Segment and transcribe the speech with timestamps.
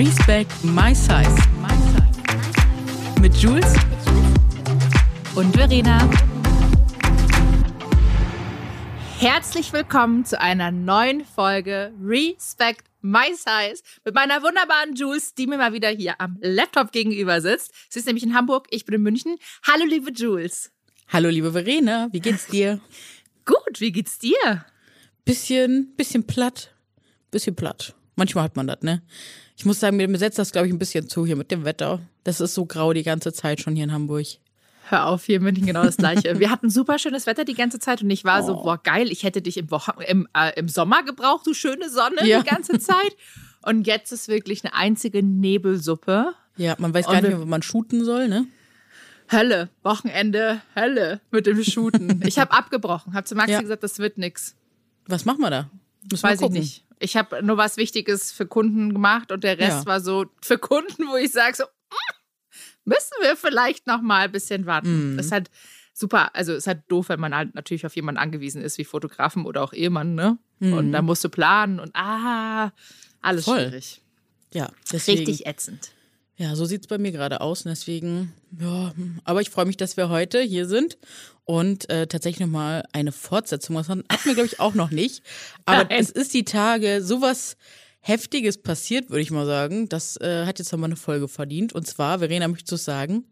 [0.00, 1.36] Respect My Size.
[3.20, 3.74] Mit Jules
[5.34, 6.08] und Verena.
[9.18, 15.58] Herzlich willkommen zu einer neuen Folge Respect My Size mit meiner wunderbaren Jules, die mir
[15.58, 17.74] mal wieder hier am Laptop gegenüber sitzt.
[17.90, 19.36] Sie ist nämlich in Hamburg, ich bin in München.
[19.64, 20.72] Hallo, liebe Jules.
[21.08, 22.80] Hallo, liebe Verena, wie geht's dir?
[23.44, 24.64] Gut, wie geht's dir?
[25.26, 26.74] Bisschen, bisschen platt.
[27.30, 27.94] Bisschen platt.
[28.16, 29.02] Manchmal hat man das, ne?
[29.60, 32.00] Ich muss sagen, mir setzt das, glaube ich, ein bisschen zu hier mit dem Wetter.
[32.24, 34.26] Das ist so grau die ganze Zeit schon hier in Hamburg.
[34.88, 36.38] Hör auf, hier in München genau das Gleiche.
[36.40, 38.46] Wir hatten super schönes Wetter die ganze Zeit und ich war oh.
[38.46, 41.90] so, boah, geil, ich hätte dich im, Wochen im, äh, im Sommer gebraucht, du schöne
[41.90, 42.40] Sonne ja.
[42.40, 43.14] die ganze Zeit.
[43.60, 46.32] Und jetzt ist wirklich eine einzige Nebelsuppe.
[46.56, 48.46] Ja, man weiß gar nicht mehr, wo man shooten soll, ne?
[49.30, 52.22] Hölle, Wochenende, Hölle mit dem Shooten.
[52.26, 53.60] Ich habe abgebrochen, habe zu Maxi ja.
[53.60, 54.56] gesagt, das wird nix.
[55.04, 55.70] Was machen wir da?
[56.10, 56.84] Müssen Weiß ich nicht.
[57.00, 59.86] Ich habe nur was Wichtiges für Kunden gemacht und der Rest ja.
[59.86, 62.14] war so für Kunden, wo ich sage so, mm,
[62.84, 65.12] müssen wir vielleicht noch mal ein bisschen warten.
[65.12, 65.16] Mhm.
[65.16, 65.50] Das ist halt
[65.94, 68.84] super, also es ist halt doof, wenn man halt natürlich auf jemanden angewiesen ist, wie
[68.84, 70.38] Fotografen oder auch Ehemann, ne?
[70.58, 70.72] Mhm.
[70.74, 72.70] Und da musst du planen und ah,
[73.20, 73.60] alles Voll.
[73.60, 74.02] schwierig.
[74.52, 75.18] Ja, deswegen.
[75.18, 75.92] Richtig ätzend.
[76.40, 77.66] Ja, so sieht es bei mir gerade aus.
[77.66, 80.96] Und deswegen, ja, aber ich freue mich, dass wir heute hier sind
[81.44, 83.76] und äh, tatsächlich nochmal eine Fortsetzung.
[83.76, 85.22] Das hatten wir, glaube ich, auch noch nicht.
[85.66, 85.98] Aber Nein.
[86.00, 87.58] es ist die Tage sowas
[88.00, 89.90] Heftiges passiert, würde ich mal sagen.
[89.90, 91.74] Das äh, hat jetzt nochmal eine Folge verdient.
[91.74, 93.26] Und zwar, Verena, möchtest du sagen?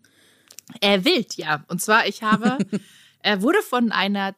[0.82, 1.64] Er wild, ja.
[1.68, 2.58] Und zwar, ich habe,
[3.20, 4.36] er wurde von einer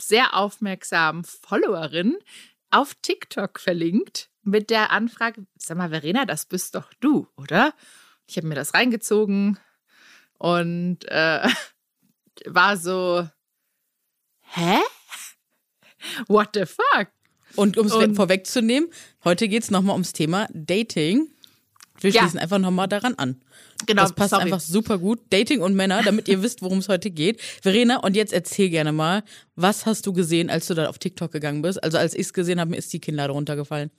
[0.00, 2.16] sehr aufmerksamen Followerin
[2.70, 7.74] auf TikTok verlinkt mit der Anfrage, sag mal, Verena, das bist doch du, oder?
[8.26, 9.58] Ich habe mir das reingezogen
[10.38, 11.48] und äh,
[12.46, 13.28] war so,
[14.40, 14.78] hä?
[16.28, 17.08] What the fuck?
[17.56, 18.90] Und um es vorwegzunehmen,
[19.24, 21.28] heute geht es nochmal ums Thema Dating.
[22.00, 22.42] Wir schließen ja.
[22.42, 23.40] einfach nochmal daran an.
[23.86, 24.44] Genau, das passt sorry.
[24.44, 25.20] einfach super gut.
[25.30, 27.40] Dating und Männer, damit ihr wisst, worum es heute geht.
[27.40, 29.24] Verena, und jetzt erzähl gerne mal,
[29.56, 31.82] was hast du gesehen, als du da auf TikTok gegangen bist?
[31.82, 33.90] Also als ich es gesehen habe, mir ist die Kinnlade runtergefallen.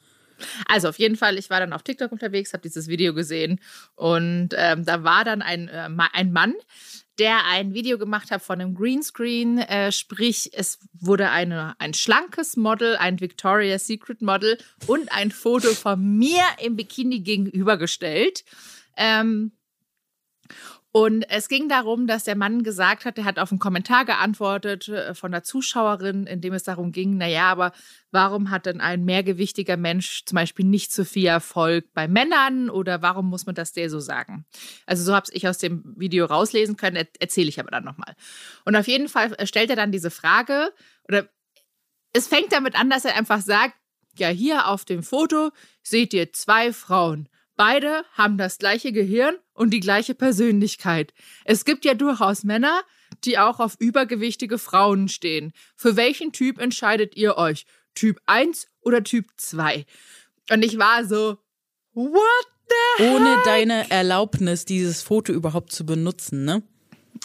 [0.68, 3.60] Also auf jeden Fall, ich war dann auf TikTok unterwegs, habe dieses Video gesehen
[3.96, 6.54] und ähm, da war dann ein, äh, ein Mann,
[7.20, 12.56] der ein Video gemacht hat von einem Greenscreen, äh, sprich es wurde eine, ein schlankes
[12.56, 14.58] Model, ein Victoria's Secret Model
[14.88, 18.46] und ein Foto von mir im Bikini gegenübergestellt.
[18.96, 19.52] Ähm,
[20.92, 24.88] und es ging darum, dass der Mann gesagt hat, er hat auf einen Kommentar geantwortet
[24.88, 27.74] äh, von der Zuschauerin, in dem es darum ging, naja, aber
[28.12, 33.04] warum hat denn ein mehrgewichtiger Mensch zum Beispiel nicht so viel Erfolg bei Männern oder
[33.04, 34.46] warum muss man das der so sagen?
[34.88, 38.16] Also so habe ich aus dem Video rauslesen können, erzähle ich aber dann nochmal.
[38.66, 40.74] Und auf jeden Fall stellt er dann diese Frage
[41.08, 41.30] oder
[42.14, 43.76] es fängt damit an, dass er einfach sagt,
[44.18, 45.52] ja, hier auf dem Foto
[45.84, 47.29] seht ihr zwei Frauen.
[47.60, 51.14] Beide haben das gleiche Gehirn und die gleiche Persönlichkeit.
[51.44, 52.84] Es gibt ja durchaus Männer,
[53.26, 55.52] die auch auf übergewichtige Frauen stehen.
[55.76, 57.66] Für welchen Typ entscheidet ihr euch?
[57.96, 59.86] Typ 1 oder Typ 2?
[60.52, 61.38] Und ich war so,
[61.92, 63.12] what the heck?
[63.12, 66.64] Ohne deine Erlaubnis, dieses Foto überhaupt zu benutzen, ne?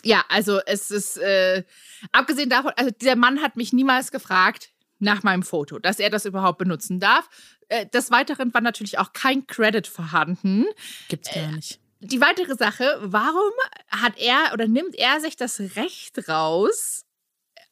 [0.02, 1.62] Ja, also es ist, äh,
[2.10, 6.24] abgesehen davon, also der Mann hat mich niemals gefragt nach meinem Foto, dass er das
[6.24, 7.28] überhaupt benutzen darf.
[7.68, 10.66] Äh, des Weiteren war natürlich auch kein Credit vorhanden.
[11.08, 11.80] Gibt's gar nicht.
[12.00, 13.52] Äh, die weitere Sache, warum
[13.88, 17.06] hat er oder nimmt er sich das Recht raus,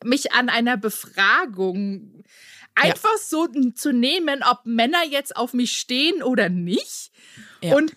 [0.05, 2.25] mich an einer Befragung
[2.75, 3.19] einfach ja.
[3.19, 7.10] so zu nehmen, ob Männer jetzt auf mich stehen oder nicht?
[7.60, 7.77] Ja.
[7.77, 7.94] Und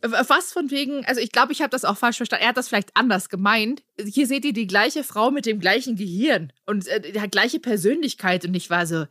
[0.00, 2.44] was von wegen, also ich glaube, ich habe das auch falsch verstanden.
[2.44, 3.82] Er hat das vielleicht anders gemeint.
[4.00, 8.44] Hier seht ihr die gleiche Frau mit dem gleichen Gehirn und äh, die gleiche Persönlichkeit.
[8.44, 9.06] Und ich war so,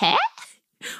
[0.00, 0.16] hä?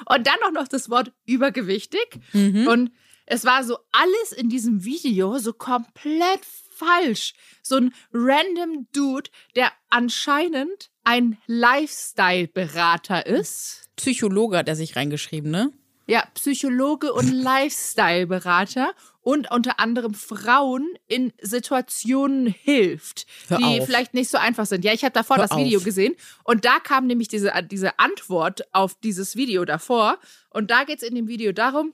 [0.05, 2.19] Und dann auch noch das Wort übergewichtig.
[2.33, 2.67] Mhm.
[2.67, 2.91] Und
[3.25, 6.41] es war so alles in diesem Video so komplett
[6.77, 7.33] falsch.
[7.61, 13.89] So ein random Dude, der anscheinend ein Lifestyle-Berater ist.
[13.97, 15.71] Psychologe hat er sich reingeschrieben, ne?
[16.05, 18.93] Ja, Psychologe und Lifestyle-Berater
[19.27, 23.85] und unter anderem Frauen in Situationen hilft, Hör die auf.
[23.85, 24.85] vielleicht nicht so einfach sind.
[24.85, 25.83] Ja, ich habe davor Hör das Video auf.
[25.83, 26.15] gesehen
[26.45, 30.17] und da kam nämlich diese, diese Antwort auf dieses Video davor.
[30.49, 31.91] Und da geht es in dem Video darum,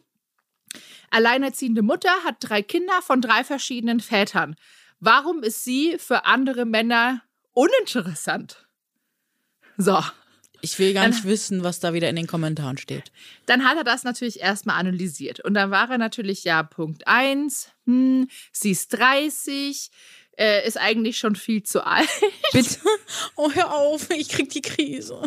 [1.09, 4.55] alleinerziehende Mutter hat drei Kinder von drei verschiedenen Vätern.
[4.99, 8.67] Warum ist sie für andere Männer uninteressant?
[9.77, 9.99] So.
[10.65, 13.11] Ich will gar nicht wissen, was da wieder in den Kommentaren steht.
[13.47, 15.41] Dann hat er das natürlich erstmal analysiert.
[15.41, 19.91] Und dann war er natürlich, ja, Punkt 1, hm, sie ist 30,
[20.37, 22.09] äh, ist eigentlich schon viel zu alt.
[22.51, 22.79] Bitte?
[23.35, 25.21] Oh, hör auf, ich krieg die Krise.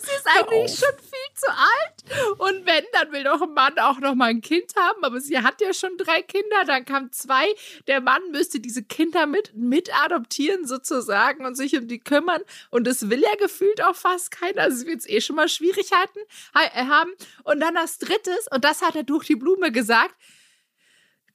[0.00, 2.38] Sie ist eigentlich schon viel zu alt.
[2.38, 5.38] Und wenn dann will doch ein Mann auch noch mal ein Kind haben, aber sie
[5.38, 7.46] hat ja schon drei Kinder, dann kam zwei.
[7.86, 12.86] Der Mann müsste diese Kinder mit, mit adoptieren sozusagen und sich um die kümmern und
[12.86, 14.62] das will ja gefühlt auch fast keiner.
[14.62, 16.20] Also sie wird es eh schon mal Schwierigkeiten
[16.54, 17.10] äh, haben.
[17.44, 20.14] Und dann das Drittes, und das hat er durch die Blume gesagt,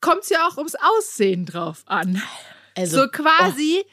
[0.02, 2.22] kommt es ja auch ums Aussehen drauf an.
[2.76, 3.82] Also, so quasi...
[3.82, 3.92] Oh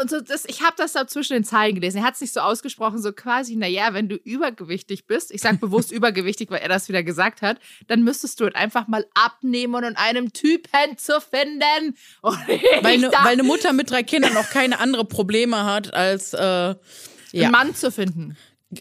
[0.00, 1.98] und so das, ich habe das da zwischen den Zeilen gelesen.
[1.98, 5.58] Er hat es nicht so ausgesprochen, so quasi, naja, wenn du übergewichtig bist, ich sage
[5.58, 9.74] bewusst übergewichtig, weil er das wieder gesagt hat, dann müsstest du halt einfach mal abnehmen
[9.74, 11.96] und einem Typen zu finden.
[12.22, 16.38] Weil eine, weil eine Mutter mit drei Kindern auch keine andere Probleme hat, als äh,
[16.38, 16.76] ja.
[17.32, 18.36] einen Mann zu finden.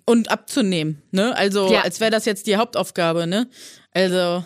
[0.06, 1.36] Und abzunehmen, ne?
[1.36, 1.82] Also, ja.
[1.82, 3.48] als wäre das jetzt die Hauptaufgabe, ne?
[3.92, 4.44] Also,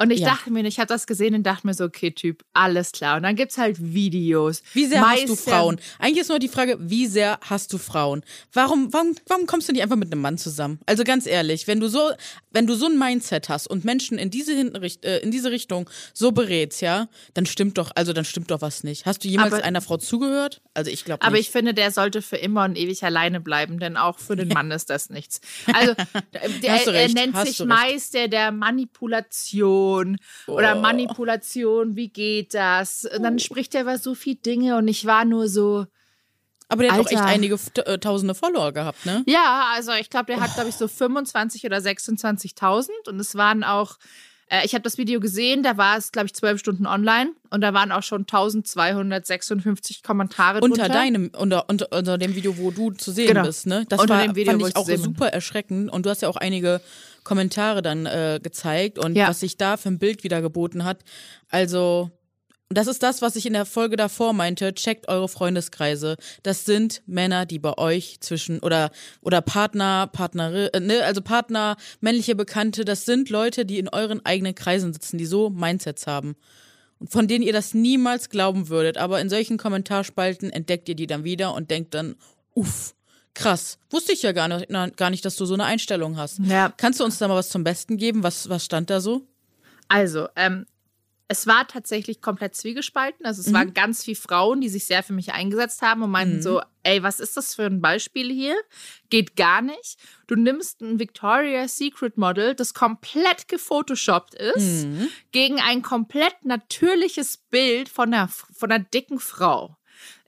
[0.00, 0.30] und ich ja.
[0.30, 3.18] dachte mir, ich habe das gesehen und dachte mir so, okay, Typ, alles klar.
[3.18, 4.62] Und dann gibt es halt Videos.
[4.72, 5.78] Wie sehr Meist hast du Frauen?
[5.98, 8.24] Eigentlich ist nur die Frage, wie sehr hast du Frauen?
[8.50, 10.80] Warum, warum, warum kommst du nicht einfach mit einem Mann zusammen?
[10.86, 12.12] Also ganz ehrlich, wenn du so,
[12.50, 16.32] wenn du so ein Mindset hast und Menschen in diese, äh, in diese Richtung so
[16.32, 19.04] berätst, ja, dann stimmt doch, also dann stimmt doch was nicht.
[19.04, 20.62] Hast du jemals aber, einer Frau zugehört?
[20.72, 23.98] Also ich glaube Aber ich finde, der sollte für immer und ewig alleine bleiben, denn
[23.98, 25.42] auch für den Mann ist das nichts.
[25.74, 25.92] Also
[26.62, 30.16] der, er nennt sich Meister der Manipulation Manipulation
[30.46, 30.52] oh.
[30.52, 33.04] oder Manipulation, wie geht das?
[33.04, 35.86] Und dann spricht er über so viele Dinge und ich war nur so.
[36.68, 39.24] Aber der hat auch echt einige äh, tausende Follower gehabt, ne?
[39.26, 43.64] Ja, also ich glaube, der hat, glaube ich, so 25 oder 26.000 und es waren
[43.64, 43.98] auch
[44.50, 47.60] äh, ich habe das Video gesehen, da war es, glaube ich, zwölf Stunden online und
[47.60, 50.92] da waren auch schon 1256 Kommentare unter drunter.
[50.92, 53.44] deinem, unter, unter, unter dem Video, wo du zu sehen genau.
[53.44, 53.86] bist, ne?
[53.88, 56.36] Das unter war, dem Video, fand ich auch super erschreckend und du hast ja auch
[56.36, 56.80] einige
[57.24, 59.28] Kommentare dann äh, gezeigt und ja.
[59.28, 61.02] was sich da für ein Bild wieder geboten hat.
[61.48, 62.10] Also,
[62.72, 64.72] das ist das, was ich in der Folge davor meinte.
[64.74, 66.16] Checkt eure Freundeskreise.
[66.44, 68.90] Das sind Männer, die bei euch zwischen oder
[69.20, 72.84] oder Partner, Partnerin, äh, ne, also Partner, männliche Bekannte.
[72.84, 76.36] Das sind Leute, die in euren eigenen Kreisen sitzen, die so Mindsets haben
[77.00, 78.98] und von denen ihr das niemals glauben würdet.
[78.98, 82.14] Aber in solchen Kommentarspalten entdeckt ihr die dann wieder und denkt dann,
[82.54, 82.94] uff,
[83.34, 83.78] Krass.
[83.90, 86.40] Wusste ich ja gar nicht, na, gar nicht, dass du so eine Einstellung hast.
[86.40, 86.72] Ja.
[86.76, 88.22] Kannst du uns da mal was zum Besten geben?
[88.22, 89.26] Was, was stand da so?
[89.88, 90.66] Also, ähm,
[91.30, 93.24] es war tatsächlich komplett zwiegespalten.
[93.24, 93.52] Also es mhm.
[93.52, 96.42] waren ganz viele Frauen, die sich sehr für mich eingesetzt haben und meinten mhm.
[96.42, 98.56] so, ey, was ist das für ein Beispiel hier?
[99.10, 99.96] Geht gar nicht.
[100.26, 105.08] Du nimmst ein Victoria's Secret Model, das komplett gefotoshoppt ist, mhm.
[105.30, 109.76] gegen ein komplett natürliches Bild von einer, von einer dicken Frau.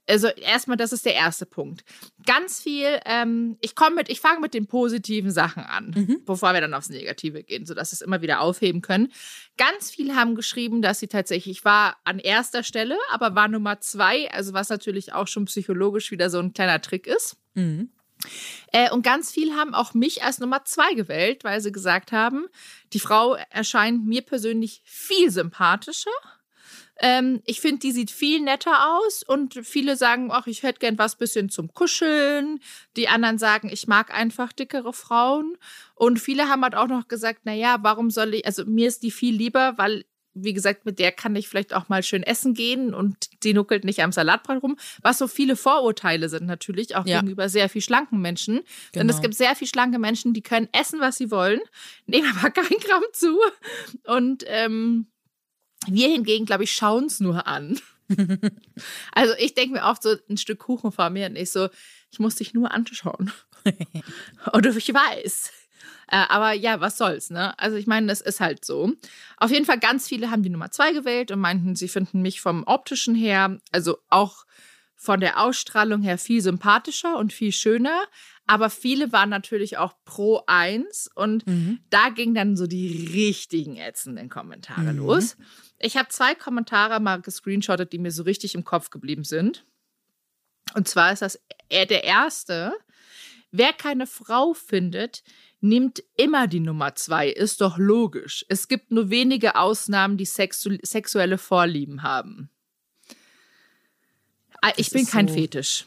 [0.07, 1.85] Also erstmal, das ist der erste Punkt.
[2.25, 6.25] Ganz viel, ähm, ich komme mit, ich fange mit den positiven Sachen an, mhm.
[6.25, 9.11] bevor wir dann aufs Negative gehen, sodass wir es immer wieder aufheben können.
[9.57, 14.29] Ganz viele haben geschrieben, dass sie tatsächlich war an erster Stelle, aber war Nummer zwei,
[14.31, 17.37] also was natürlich auch schon psychologisch wieder so ein kleiner Trick ist.
[17.53, 17.89] Mhm.
[18.71, 22.47] Äh, und ganz viele haben auch mich als Nummer zwei gewählt, weil sie gesagt haben,
[22.93, 26.11] die Frau erscheint mir persönlich viel sympathischer
[26.99, 30.97] ähm, ich finde, die sieht viel netter aus und viele sagen, ach, ich hätte gern
[30.97, 32.59] was bisschen zum Kuscheln.
[32.95, 35.57] Die anderen sagen, ich mag einfach dickere Frauen.
[35.95, 39.11] Und viele haben halt auch noch gesagt, naja, warum soll ich, also mir ist die
[39.11, 40.05] viel lieber, weil
[40.35, 43.83] wie gesagt, mit der kann ich vielleicht auch mal schön essen gehen und die nuckelt
[43.83, 44.77] nicht am Salatbrett rum.
[45.01, 47.19] Was so viele Vorurteile sind natürlich, auch ja.
[47.19, 48.55] gegenüber sehr viel schlanken Menschen.
[48.55, 48.65] Genau.
[48.95, 49.21] Denn es genau.
[49.21, 51.59] gibt sehr viel schlanke Menschen, die können essen, was sie wollen,
[52.07, 53.37] nehmen aber kein Gramm zu.
[54.05, 55.07] Und ähm,
[55.87, 57.79] wir hingegen, glaube ich, schauen es nur an.
[59.13, 61.69] also ich denke mir oft so ein Stück Kuchen vor mir und ich so,
[62.11, 63.31] ich muss dich nur anschauen.
[64.53, 65.51] Oder ich weiß.
[66.07, 67.57] Äh, aber ja, was soll's, ne?
[67.57, 68.91] Also ich meine, das ist halt so.
[69.37, 72.41] Auf jeden Fall ganz viele haben die Nummer zwei gewählt und meinten, sie finden mich
[72.41, 74.45] vom optischen her, also auch
[74.95, 78.03] von der Ausstrahlung her viel sympathischer und viel schöner.
[78.45, 81.79] Aber viele waren natürlich auch pro eins und mhm.
[81.89, 84.97] da gingen dann so die richtigen ätzenden Kommentare mhm.
[84.97, 85.37] los.
[85.83, 89.65] Ich habe zwei Kommentare mal gescreenshottet, die mir so richtig im Kopf geblieben sind.
[90.75, 92.73] Und zwar ist das der erste.
[93.51, 95.23] Wer keine Frau findet,
[95.59, 97.27] nimmt immer die Nummer zwei.
[97.27, 98.45] Ist doch logisch.
[98.47, 102.49] Es gibt nur wenige Ausnahmen, die sexu sexuelle Vorlieben haben.
[104.61, 105.85] Ah, ich das bin kein so Fetisch.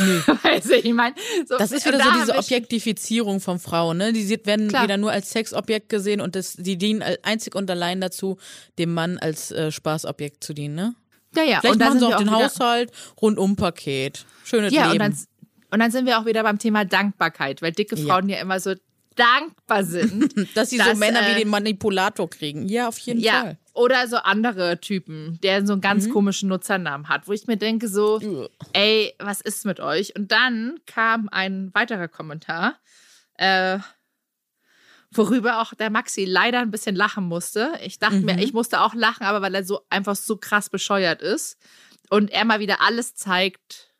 [0.00, 0.20] Nee.
[0.42, 1.14] also ich meine,
[1.46, 4.12] so, das ist wieder so diese Objektifizierung von Frauen, ne?
[4.12, 4.84] Die werden Klar.
[4.84, 8.38] wieder nur als Sexobjekt gesehen und das, die dienen einzig und allein dazu,
[8.78, 10.94] dem Mann als äh, Spaßobjekt zu dienen, ne?
[11.36, 11.60] Ja, ja.
[11.60, 14.24] Vielleicht und machen sie auch den Haushalt Rundum-Paket.
[14.44, 15.04] Schönes ja, Leben.
[15.04, 15.26] Und dann,
[15.70, 18.60] und dann sind wir auch wieder beim Thema Dankbarkeit, weil dicke Frauen ja, ja immer
[18.60, 18.74] so
[19.14, 20.34] dankbar sind.
[20.56, 22.68] dass sie dass, so Männer äh, wie den Manipulator kriegen.
[22.68, 23.58] Ja, auf jeden ja, Fall.
[23.72, 26.12] Oder so andere Typen, der so einen ganz mhm.
[26.12, 30.14] komischen Nutzernamen hat, wo ich mir denke so, ey, was ist mit euch?
[30.16, 32.76] Und dann kam ein weiterer Kommentar,
[33.36, 33.78] äh,
[35.10, 37.72] worüber auch der Maxi leider ein bisschen lachen musste.
[37.84, 38.24] Ich dachte mhm.
[38.26, 41.58] mir, ich musste auch lachen, aber weil er so einfach so krass bescheuert ist
[42.10, 43.92] und er mal wieder alles zeigt,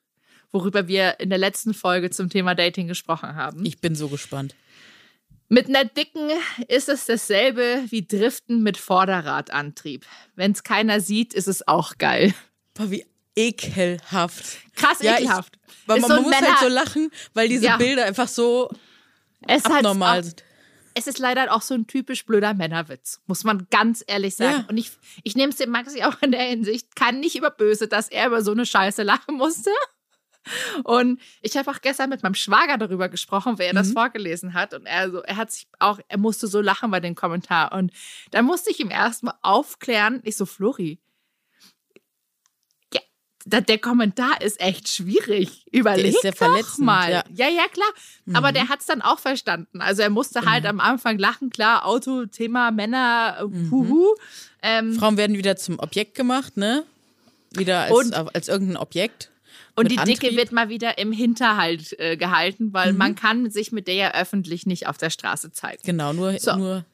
[0.52, 3.66] worüber wir in der letzten Folge zum Thema Dating gesprochen haben.
[3.66, 4.54] Ich bin so gespannt.
[5.54, 6.30] Mit einer dicken
[6.66, 10.04] ist es dasselbe wie Driften mit Vorderradantrieb.
[10.34, 12.34] Wenn es keiner sieht, ist es auch geil.
[12.74, 13.06] Boah, wie
[13.36, 14.58] ekelhaft.
[14.74, 15.56] Krass ja, ekelhaft.
[15.64, 17.76] Ich, weil man, so muss Männer halt so lachen, weil diese ja.
[17.76, 18.68] Bilder einfach so
[19.46, 20.44] es abnormal halt sind.
[20.94, 24.62] Es ist leider auch so ein typisch blöder Männerwitz, muss man ganz ehrlich sagen.
[24.62, 24.66] Ja.
[24.68, 24.90] Und ich,
[25.22, 28.26] ich nehme es dem Maxi auch in der Hinsicht, kann nicht über böse, dass er
[28.26, 29.70] über so eine Scheiße lachen musste.
[30.84, 33.76] Und ich habe auch gestern mit meinem Schwager darüber gesprochen, wer mhm.
[33.76, 34.74] das vorgelesen hat.
[34.74, 37.72] Und er so, er hat sich auch, er musste so lachen bei dem Kommentar.
[37.72, 37.92] Und
[38.30, 40.20] da musste ich ihm erstmal aufklären.
[40.24, 40.98] Ich so, Flori,
[42.92, 45.66] ja, der Kommentar ist echt schwierig.
[45.70, 47.10] Überleg der ist sehr doch mal.
[47.10, 47.24] Ja.
[47.34, 47.88] ja, ja, klar.
[48.24, 48.36] Mhm.
[48.36, 49.80] Aber der hat es dann auch verstanden.
[49.80, 50.70] Also er musste halt mhm.
[50.70, 53.70] am Anfang lachen, klar, Auto, Thema, Männer, äh, mhm.
[53.70, 54.14] huhu.
[54.62, 56.84] Ähm, Frauen werden wieder zum Objekt gemacht, ne?
[57.50, 59.30] Wieder als, als irgendein Objekt.
[59.76, 60.20] Und die Antrieb.
[60.20, 62.98] Dicke wird mal wieder im Hinterhalt äh, gehalten, weil mhm.
[62.98, 65.82] man kann sich mit der ja öffentlich nicht auf der Straße zeigen.
[65.84, 66.54] Genau, nur, so.
[66.56, 66.84] nur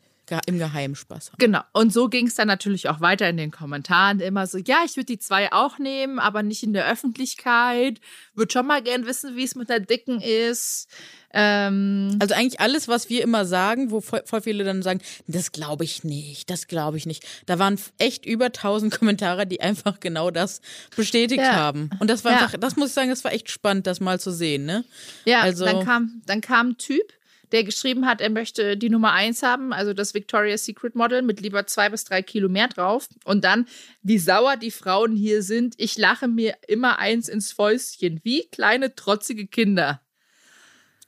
[0.47, 1.39] im Geheimen Spaß haben.
[1.39, 1.61] Genau.
[1.73, 4.21] Und so ging es dann natürlich auch weiter in den Kommentaren.
[4.21, 8.01] Immer so, ja, ich würde die zwei auch nehmen, aber nicht in der Öffentlichkeit.
[8.35, 10.89] Würde schon mal gern wissen, wie es mit der Dicken ist.
[11.33, 15.53] Ähm also eigentlich alles, was wir immer sagen, wo voll, voll viele dann sagen, das
[15.53, 17.25] glaube ich nicht, das glaube ich nicht.
[17.47, 20.61] Da waren echt über tausend Kommentare, die einfach genau das
[20.97, 21.55] bestätigt ja.
[21.55, 21.91] haben.
[22.01, 22.39] Und das war ja.
[22.39, 24.85] einfach, das muss ich sagen, das war echt spannend, das mal zu sehen, ne?
[25.25, 27.13] Ja, also dann kam, dann kam ein Typ,
[27.53, 31.41] der geschrieben hat, er möchte die Nummer 1 haben, also das Victoria's Secret Model mit
[31.41, 33.09] lieber zwei bis drei Kilo mehr drauf.
[33.25, 33.67] Und dann,
[34.03, 38.95] wie sauer die Frauen hier sind, ich lache mir immer eins ins Fäustchen, wie kleine
[38.95, 40.01] trotzige Kinder.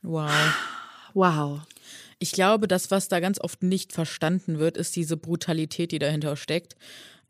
[0.03, 0.31] Wow.
[1.15, 1.61] Wow.
[2.19, 6.37] Ich glaube, das, was da ganz oft nicht verstanden wird, ist diese Brutalität, die dahinter
[6.37, 6.77] steckt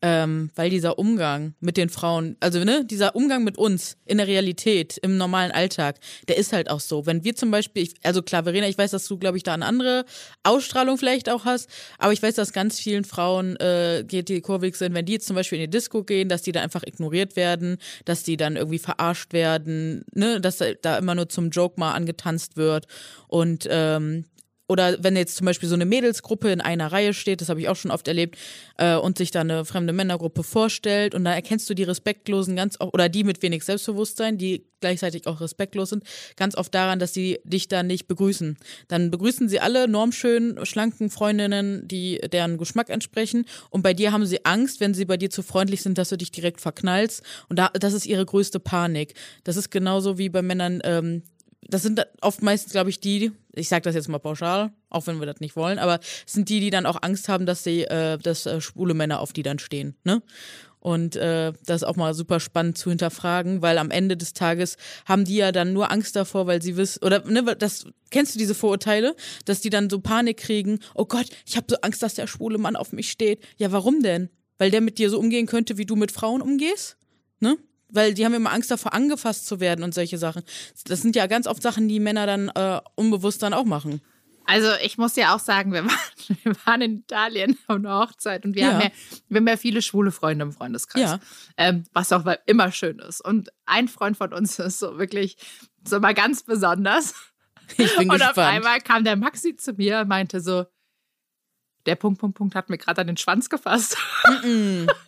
[0.02, 4.26] ähm, weil dieser Umgang mit den Frauen, also ne, dieser Umgang mit uns in der
[4.26, 7.06] Realität, im normalen Alltag, der ist halt auch so.
[7.06, 9.54] Wenn wir zum Beispiel, ich, also klar, Verena, ich weiß, dass du, glaube ich, da
[9.54, 10.04] eine andere
[10.42, 14.74] Ausstrahlung vielleicht auch hast, aber ich weiß, dass ganz vielen Frauen äh, geht die Kurvig
[14.74, 17.36] sind, wenn die jetzt zum Beispiel in die Disco gehen, dass die da einfach ignoriert
[17.36, 21.92] werden, dass die dann irgendwie verarscht werden, ne, dass da immer nur zum Joke mal
[21.92, 22.86] angetanzt wird
[23.28, 24.24] und ähm,
[24.72, 27.68] oder wenn jetzt zum Beispiel so eine Mädelsgruppe in einer Reihe steht, das habe ich
[27.68, 28.38] auch schon oft erlebt,
[28.78, 32.80] äh, und sich da eine fremde Männergruppe vorstellt und da erkennst du die Respektlosen ganz
[32.80, 36.02] oft, oder die mit wenig Selbstbewusstsein, die gleichzeitig auch respektlos sind,
[36.36, 38.56] ganz oft daran, dass sie dich da nicht begrüßen.
[38.88, 44.26] Dann begrüßen sie alle normschön, schlanken Freundinnen, die deren Geschmack entsprechen und bei dir haben
[44.26, 47.58] sie Angst, wenn sie bei dir zu freundlich sind, dass du dich direkt verknallst und
[47.58, 49.14] da, das ist ihre größte Panik.
[49.44, 51.22] Das ist genauso wie bei Männern, ähm,
[51.68, 55.20] das sind oft meistens, glaube ich, die, ich sage das jetzt mal pauschal, auch wenn
[55.20, 58.18] wir das nicht wollen, aber sind die, die dann auch Angst haben, dass sie, äh,
[58.18, 60.22] dass äh, schwule Männer auf die dann stehen, ne?
[60.82, 64.76] Und äh, das ist auch mal super spannend zu hinterfragen, weil am Ende des Tages
[65.06, 68.38] haben die ja dann nur Angst davor, weil sie wissen, oder ne, das kennst du
[68.40, 69.14] diese Vorurteile,
[69.44, 72.58] dass die dann so Panik kriegen, oh Gott, ich habe so Angst, dass der schwule
[72.58, 73.44] Mann auf mich steht.
[73.58, 74.28] Ja, warum denn?
[74.58, 76.96] Weil der mit dir so umgehen könnte, wie du mit Frauen umgehst?
[77.38, 77.56] Ne?
[77.92, 80.42] Weil die haben immer Angst davor, angefasst zu werden und solche Sachen.
[80.86, 84.00] Das sind ja ganz oft Sachen, die Männer dann äh, unbewusst dann auch machen.
[84.44, 88.44] Also ich muss ja auch sagen, wir waren, wir waren in Italien auf einer Hochzeit
[88.44, 88.72] und wir, ja.
[88.72, 88.90] haben ja,
[89.28, 91.20] wir haben ja viele schwule Freunde im Freundeskreis, ja.
[91.56, 93.24] ähm, was auch immer schön ist.
[93.24, 95.36] Und ein Freund von uns ist so wirklich
[95.86, 97.14] so mal ganz besonders.
[97.76, 98.38] Ich bin und gespannt.
[98.38, 100.66] auf einmal kam der Maxi zu mir und meinte so,
[101.86, 103.96] der Punkt, Punkt, Punkt hat mir gerade an den Schwanz gefasst.
[104.24, 104.94] Mm -mm.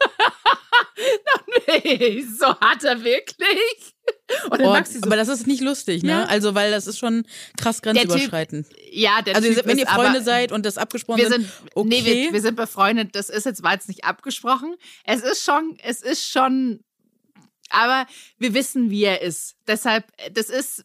[2.39, 3.95] so hat er wirklich.
[4.51, 6.11] Und dann oh, so, aber das ist nicht lustig, ne?
[6.11, 6.25] Ja.
[6.25, 7.27] Also, weil das ist schon
[7.59, 8.69] krass grenzüberschreitend.
[8.69, 11.49] Typ, ja, der Also, typ wenn ihr Freunde aber, seid und das abgesprochen wir sind,
[11.75, 11.89] okay.
[11.89, 13.15] Nee, wir, wir, sind befreundet.
[13.15, 14.77] Das ist jetzt, war jetzt nicht abgesprochen.
[15.05, 16.81] Es ist schon, es ist schon,
[17.71, 18.07] aber
[18.39, 19.57] wir wissen, wie er ist.
[19.67, 20.85] Deshalb, das ist,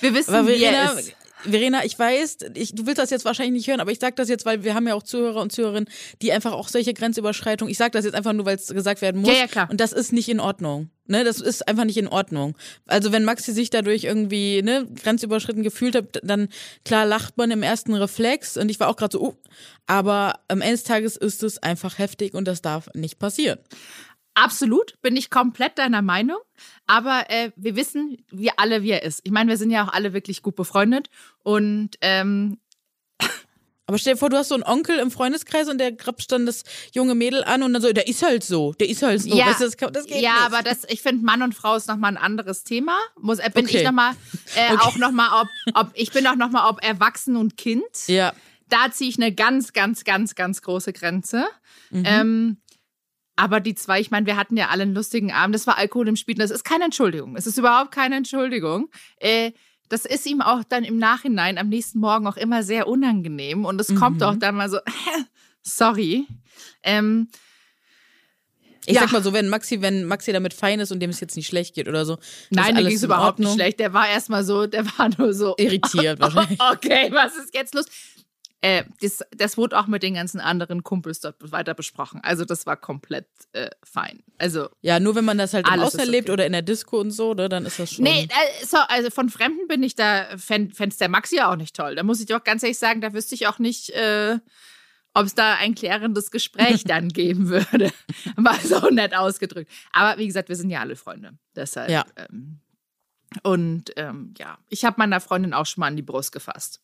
[0.00, 1.14] wir wissen, aber wie er ist.
[1.44, 4.28] Verena, ich weiß, ich, du willst das jetzt wahrscheinlich nicht hören, aber ich sage das
[4.28, 5.88] jetzt, weil wir haben ja auch Zuhörer und Zuhörerinnen,
[6.22, 9.20] die einfach auch solche Grenzüberschreitungen, ich sage das jetzt einfach nur, weil es gesagt werden
[9.22, 9.30] muss.
[9.30, 9.68] Ja, ja, klar.
[9.70, 10.90] Und das ist nicht in Ordnung.
[11.06, 12.56] Ne, das ist einfach nicht in Ordnung.
[12.86, 16.48] Also wenn Maxi sich dadurch irgendwie ne, grenzüberschritten gefühlt hat, dann
[16.84, 19.34] klar lacht man im ersten Reflex und ich war auch gerade so, uh,
[19.88, 23.58] aber am Ende des Tages ist es einfach heftig und das darf nicht passieren.
[24.40, 26.38] Absolut, bin ich komplett deiner Meinung.
[26.86, 29.20] Aber äh, wir wissen, wir alle, wie er ist.
[29.24, 31.10] Ich meine, wir sind ja auch alle wirklich gut befreundet.
[31.42, 32.56] Und ähm,
[33.86, 36.46] aber stell dir vor, du hast so einen Onkel im Freundeskreis und der grapscht dann
[36.46, 39.28] das junge Mädel an und dann so, der ist halt so, der ist halt so.
[39.28, 40.42] Ja, weißt du, das, das geht ja nicht.
[40.42, 42.96] aber das, ich finde, Mann und Frau ist nochmal ein anderes Thema.
[43.20, 43.78] Muss, äh, bin okay.
[43.78, 44.14] ich nochmal,
[44.56, 44.78] äh, okay.
[44.80, 47.82] auch nochmal, ob, ob, ich bin auch nochmal, ob erwachsen und Kind.
[48.06, 48.32] Ja.
[48.70, 51.44] da ziehe ich eine ganz, ganz, ganz, ganz große Grenze.
[51.90, 52.02] Mhm.
[52.06, 52.56] Ähm,
[53.40, 55.54] aber die zwei, ich meine, wir hatten ja alle einen lustigen Abend.
[55.54, 56.34] Das war Alkohol im Spiel.
[56.34, 57.36] Das ist keine Entschuldigung.
[57.36, 58.90] Es ist überhaupt keine Entschuldigung.
[59.16, 59.52] Äh,
[59.88, 63.64] das ist ihm auch dann im Nachhinein am nächsten Morgen auch immer sehr unangenehm.
[63.64, 63.94] Und es mhm.
[63.94, 64.76] kommt auch dann mal so,
[65.62, 66.26] sorry.
[66.82, 67.28] Ähm,
[68.84, 69.02] ich ja.
[69.02, 71.46] sag mal so, wenn Maxi, wenn Maxi damit fein ist und dem es jetzt nicht
[71.46, 72.18] schlecht geht oder so.
[72.50, 73.80] Nein, dem ging es überhaupt nicht schlecht.
[73.80, 76.60] Der war erstmal so, der war nur so irritiert wahrscheinlich.
[76.60, 77.86] okay, was ist jetzt los?
[78.62, 82.20] Äh, das, das wurde auch mit den ganzen anderen Kumpels dort weiter besprochen.
[82.22, 84.22] Also das war komplett äh, fein.
[84.36, 86.32] Also ja, nur wenn man das halt im Außerlebt okay.
[86.32, 88.04] oder in der Disco und so, ne, dann ist das schon.
[88.04, 91.74] Nee, äh, so, also von Fremden bin ich da, fände der Maxi ja auch nicht
[91.74, 91.94] toll.
[91.94, 94.38] Da muss ich auch ganz ehrlich sagen, da wüsste ich auch nicht, äh,
[95.14, 97.90] ob es da ein klärendes Gespräch dann geben würde.
[98.36, 99.70] War so nett ausgedrückt.
[99.92, 101.32] Aber wie gesagt, wir sind ja alle Freunde.
[101.56, 101.90] Deshalb.
[101.90, 102.04] Ja.
[102.16, 102.60] Ähm,
[103.42, 106.82] und ähm, ja, ich habe meiner Freundin auch schon mal an die Brust gefasst.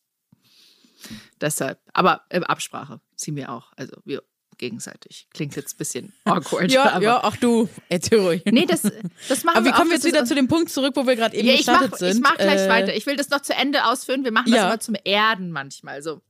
[1.39, 3.71] Deshalb, aber äh, Absprache ziehen wir auch.
[3.75, 4.23] Also wir
[4.57, 5.27] gegenseitig.
[5.33, 6.71] Klingt jetzt ein bisschen awkward.
[6.71, 7.03] ja, aber.
[7.03, 8.43] ja, ach du, erzähl ruhig.
[8.45, 9.65] Nee, das, das machen aber wir.
[9.65, 11.55] Aber wie kommen wir jetzt wieder zu dem Punkt zurück, wo wir gerade eben ja,
[11.55, 12.15] gestartet mach, sind?
[12.15, 12.95] Ich mach gleich äh, weiter.
[12.95, 14.23] Ich will das noch zu Ende ausführen.
[14.23, 14.67] Wir machen das ja.
[14.67, 16.01] immer zum Erden manchmal.
[16.01, 16.21] So.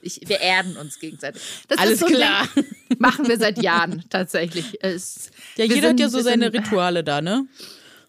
[0.00, 1.42] Ich, wir erden uns gegenseitig.
[1.68, 2.46] Das Alles so klar.
[2.54, 2.64] Ding,
[2.98, 4.82] machen wir seit Jahren tatsächlich.
[4.82, 7.46] Es, ja, jeder sind, hat ja so seine sind, Rituale da, ne?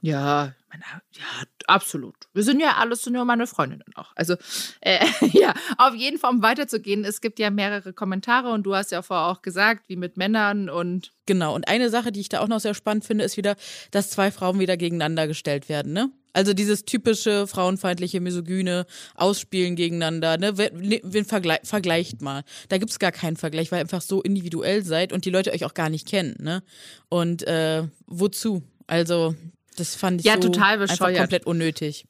[0.02, 2.16] Ja, ja, absolut.
[2.34, 4.12] Wir sind ja alles, sind ja meine Freundinnen auch.
[4.16, 4.36] Also,
[4.82, 8.92] äh, ja, auf jeden Fall, um weiterzugehen, es gibt ja mehrere Kommentare und du hast
[8.92, 11.12] ja vorher auch gesagt, wie mit Männern und.
[11.26, 13.56] Genau, und eine Sache, die ich da auch noch sehr spannend finde, ist wieder,
[13.92, 16.12] dass zwei Frauen wieder gegeneinander gestellt werden, ne?
[16.36, 20.58] Also dieses typische frauenfeindliche, misogyne Ausspielen gegeneinander, ne?
[20.58, 22.44] Wen, wen vergle vergleicht mal.
[22.68, 25.64] Da gibt's gar keinen Vergleich, weil ihr einfach so individuell seid und die Leute euch
[25.64, 26.62] auch gar nicht kennen, ne?
[27.08, 28.64] Und äh, wozu?
[28.86, 29.34] Also,
[29.76, 31.18] das fand ich ja, so total bescheuert.
[31.18, 32.06] komplett unnötig.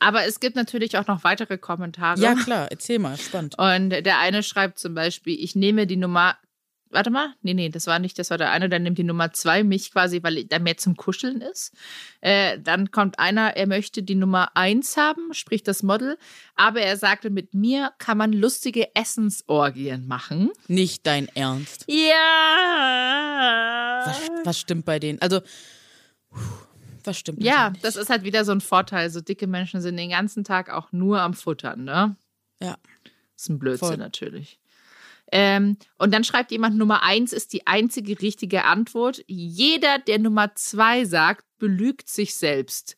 [0.00, 2.18] Aber es gibt natürlich auch noch weitere Kommentare.
[2.18, 3.58] Ja, klar, erzähl mal, spannend.
[3.58, 6.38] Und der eine schreibt zum Beispiel, ich nehme die Nummer,
[6.88, 9.34] warte mal, nee, nee, das war nicht, das war der eine, der nimmt die Nummer
[9.34, 11.74] zwei, mich quasi, weil der mehr zum Kuscheln ist.
[12.22, 16.16] Äh, dann kommt einer, er möchte die Nummer eins haben, sprich das Model,
[16.56, 20.50] aber er sagte, mit mir kann man lustige Essensorgien machen.
[20.66, 21.84] Nicht dein Ernst.
[21.88, 22.14] Ja.
[24.06, 25.20] Was, was stimmt bei denen?
[25.20, 25.40] Also,
[26.30, 26.59] puh.
[27.04, 27.42] Was stimmt?
[27.42, 29.10] Ja, das ist halt wieder so ein Vorteil.
[29.10, 32.16] So dicke Menschen sind den ganzen Tag auch nur am Futtern, ne?
[32.60, 32.76] Ja.
[33.34, 33.96] Das ist ein Blödsinn Voll.
[33.96, 34.58] natürlich.
[35.32, 39.22] Ähm, und dann schreibt jemand, Nummer eins ist die einzige richtige Antwort.
[39.26, 42.96] Jeder, der Nummer zwei sagt, belügt sich selbst.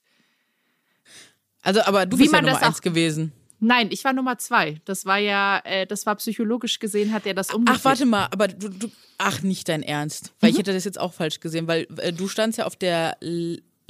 [1.63, 3.33] Also, aber du Wie bist ja Nummer eins gewesen.
[3.65, 4.81] Nein, ich war Nummer zwei.
[4.87, 7.79] Das war ja, äh, das war psychologisch gesehen, hat er das umgekehrt.
[7.81, 10.33] Ach, warte mal, aber du, du ach, nicht dein Ernst.
[10.41, 10.55] Weil mhm.
[10.55, 13.17] ich hätte das jetzt auch falsch gesehen, weil äh, du standst ja auf der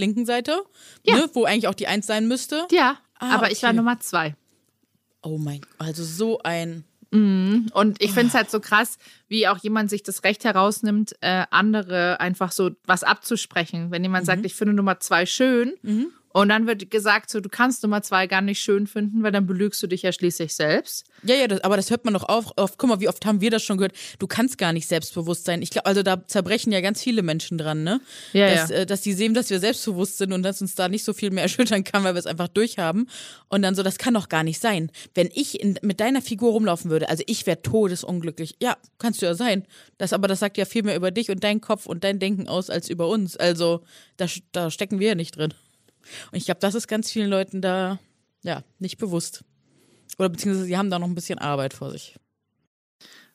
[0.02, 0.62] linken Seite,
[1.04, 1.16] ja.
[1.16, 2.66] ne, wo eigentlich auch die Eins sein müsste.
[2.70, 3.52] Ja, ah, aber okay.
[3.52, 4.34] ich war Nummer zwei.
[5.22, 6.84] Oh mein Gott, also so ein.
[7.12, 7.70] Mhm.
[7.74, 11.44] Und ich finde es halt so krass, wie auch jemand sich das Recht herausnimmt, äh,
[11.50, 13.90] andere einfach so was abzusprechen.
[13.90, 14.26] Wenn jemand mhm.
[14.26, 16.08] sagt, ich finde Nummer zwei schön mhm.
[16.32, 19.46] Und dann wird gesagt, so, du kannst Nummer zwei gar nicht schön finden, weil dann
[19.46, 21.04] belügst du dich ja schließlich selbst.
[21.22, 22.78] Ja, ja, das, aber das hört man doch auch oft.
[22.78, 23.92] Guck mal, wie oft haben wir das schon gehört?
[24.18, 25.62] Du kannst gar nicht selbstbewusst sein.
[25.62, 28.00] Ich glaube, also da zerbrechen ja ganz viele Menschen dran, ne?
[28.32, 28.76] Ja, dass, ja.
[28.76, 31.30] Äh, dass die sehen, dass wir selbstbewusst sind und dass uns da nicht so viel
[31.30, 33.08] mehr erschüttern kann, weil wir es einfach durchhaben.
[33.48, 34.90] Und dann so, das kann doch gar nicht sein.
[35.14, 38.56] Wenn ich in, mit deiner Figur rumlaufen würde, also ich wäre todesunglücklich.
[38.60, 39.66] Ja, kannst du ja sein.
[39.98, 42.48] Das, aber das sagt ja viel mehr über dich und deinen Kopf und dein Denken
[42.48, 43.36] aus als über uns.
[43.36, 43.82] Also
[44.16, 45.52] da, da stecken wir ja nicht drin.
[46.30, 47.98] Und ich glaube, das ist ganz vielen Leuten da
[48.42, 49.44] ja nicht bewusst.
[50.18, 52.16] Oder beziehungsweise sie haben da noch ein bisschen Arbeit vor sich.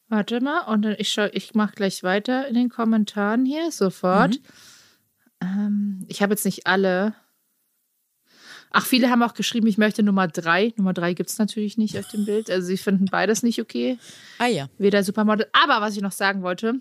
[0.10, 4.36] Warte mal, und ich schau, ich mache gleich weiter in den Kommentaren hier, sofort.
[4.36, 4.44] Mhm.
[5.42, 7.14] Ähm, ich habe jetzt nicht alle.
[8.72, 10.74] Ach, viele haben auch geschrieben, ich möchte Nummer drei.
[10.78, 12.50] Nummer drei gibt es natürlich nicht auf dem Bild.
[12.50, 13.98] Also sie finden beides nicht okay.
[14.40, 14.70] Ah ja.
[14.78, 15.48] Weder Supermodel.
[15.52, 16.80] Aber was ich noch sagen wollte,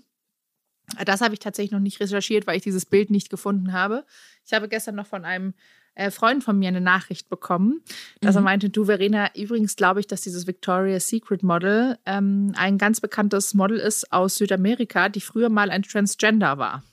[1.05, 4.05] das habe ich tatsächlich noch nicht recherchiert, weil ich dieses Bild nicht gefunden habe.
[4.45, 5.55] Ich habe gestern noch von einem
[5.97, 7.83] äh, Freund von mir eine Nachricht bekommen,
[8.21, 8.39] dass mhm.
[8.39, 13.01] er meinte, du Verena, übrigens glaube ich, dass dieses Victoria's Secret Model ähm, ein ganz
[13.01, 16.85] bekanntes Model ist aus Südamerika, die früher mal ein Transgender war.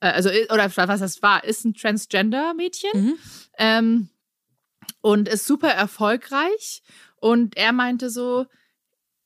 [0.00, 3.14] Äh, also, oder was das war, ist ein Transgender-Mädchen mhm.
[3.58, 4.08] ähm,
[5.00, 6.82] und ist super erfolgreich.
[7.16, 8.46] Und er meinte so,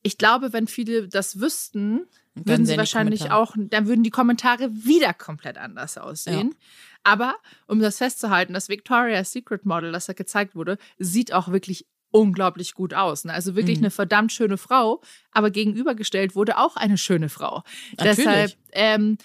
[0.02, 5.12] ich glaube, wenn viele das wüssten, würden sie wahrscheinlich auch, dann würden die Kommentare wieder
[5.12, 6.50] komplett anders aussehen.
[6.50, 6.56] Ja.
[7.04, 11.87] Aber um das festzuhalten, das Victoria's Secret Model, das da gezeigt wurde, sieht auch wirklich
[12.11, 13.24] unglaublich gut aus.
[13.24, 13.32] Ne?
[13.32, 13.84] Also wirklich mhm.
[13.84, 17.62] eine verdammt schöne Frau, aber gegenübergestellt wurde auch eine schöne Frau.
[17.96, 18.16] Natürlich.
[18.16, 19.18] Deshalb, ähm,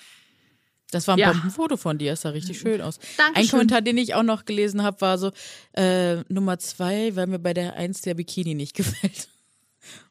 [0.91, 1.31] das war ein ja.
[1.31, 2.99] Bombenfoto von dir, es sah richtig schön aus.
[3.17, 3.43] Dankeschön.
[3.43, 5.31] Ein Kommentar, den ich auch noch gelesen habe, war so,
[5.73, 9.27] äh, Nummer zwei, weil mir bei der eins der Bikini nicht gefällt.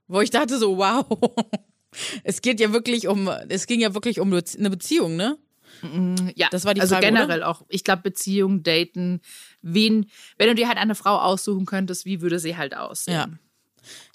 [0.09, 1.07] Wo ich dachte so, wow.
[2.25, 5.37] Es geht ja wirklich um, es ging ja wirklich um eine Beziehung, ne?
[5.83, 7.07] Mm, ja, das war die also Frage.
[7.07, 7.49] Also generell oder?
[7.49, 9.21] auch, ich glaube, Beziehung, Daten,
[9.63, 10.07] wen,
[10.39, 13.15] wenn du dir halt eine Frau aussuchen könntest, wie würde sie halt aussehen?
[13.15, 13.29] Ja.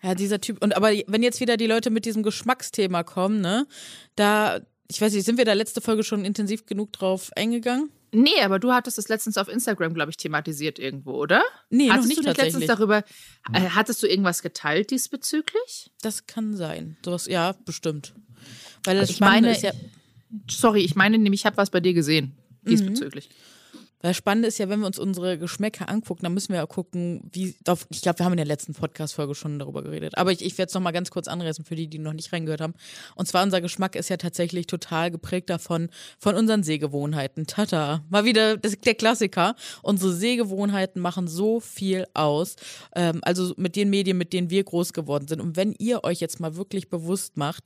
[0.01, 0.63] Ja, dieser Typ.
[0.63, 3.67] Und aber wenn jetzt wieder die Leute mit diesem Geschmacksthema kommen, ne,
[4.15, 7.91] da, ich weiß nicht, sind wir da letzte Folge schon intensiv genug drauf eingegangen?
[8.13, 11.43] Nee, aber du hattest es letztens auf Instagram, glaube ich, thematisiert irgendwo, oder?
[11.69, 12.53] Nee, hattest noch nicht du tatsächlich.
[12.53, 13.03] letztens darüber,
[13.53, 15.91] äh, hattest du irgendwas geteilt diesbezüglich?
[16.01, 16.95] Das kann sein.
[17.03, 18.13] Sowas, ja, bestimmt.
[18.85, 19.71] Weil das ich meine, ist ja
[20.49, 23.29] sorry, ich meine nämlich, ich habe was bei dir gesehen diesbezüglich.
[23.29, 23.33] Mhm.
[24.01, 27.29] Weil spannend ist ja, wenn wir uns unsere Geschmäcker angucken, dann müssen wir ja gucken,
[27.31, 27.55] wie.
[27.89, 30.17] Ich glaube, wir haben in der letzten Podcast-Folge schon darüber geredet.
[30.17, 32.61] Aber ich, ich werde es nochmal ganz kurz anreißen für die, die noch nicht reingehört
[32.61, 32.75] haben.
[33.15, 37.47] Und zwar, unser Geschmack ist ja tatsächlich total geprägt davon, von unseren Sehgewohnheiten.
[37.47, 38.03] Tata.
[38.09, 39.55] Mal wieder das, der Klassiker.
[39.81, 42.55] Unsere Sehgewohnheiten machen so viel aus.
[42.95, 45.41] Ähm, also mit den Medien, mit denen wir groß geworden sind.
[45.41, 47.63] Und wenn ihr euch jetzt mal wirklich bewusst macht,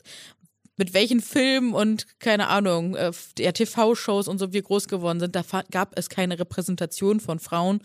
[0.81, 5.35] mit welchen Filmen und keine Ahnung, äh, ja, TV-Shows und so wir groß geworden sind,
[5.35, 7.81] da gab es keine Repräsentation von Frauen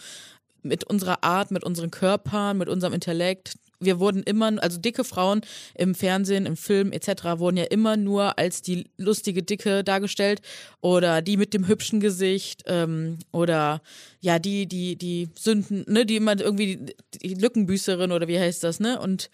[0.62, 3.58] mit unserer Art, mit unseren Körpern, mit unserem Intellekt.
[3.80, 5.42] Wir wurden immer, also dicke Frauen
[5.74, 7.36] im Fernsehen, im Film etc.
[7.36, 10.40] wurden ja immer nur als die lustige Dicke dargestellt
[10.80, 13.82] oder die mit dem hübschen Gesicht ähm, oder
[14.20, 18.64] ja die die die Sünden, ne, die immer irgendwie die, die Lückenbüßerin oder wie heißt
[18.64, 19.28] das, ne und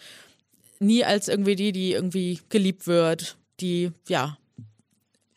[0.80, 4.36] nie als irgendwie die, die irgendwie geliebt wird die, ja,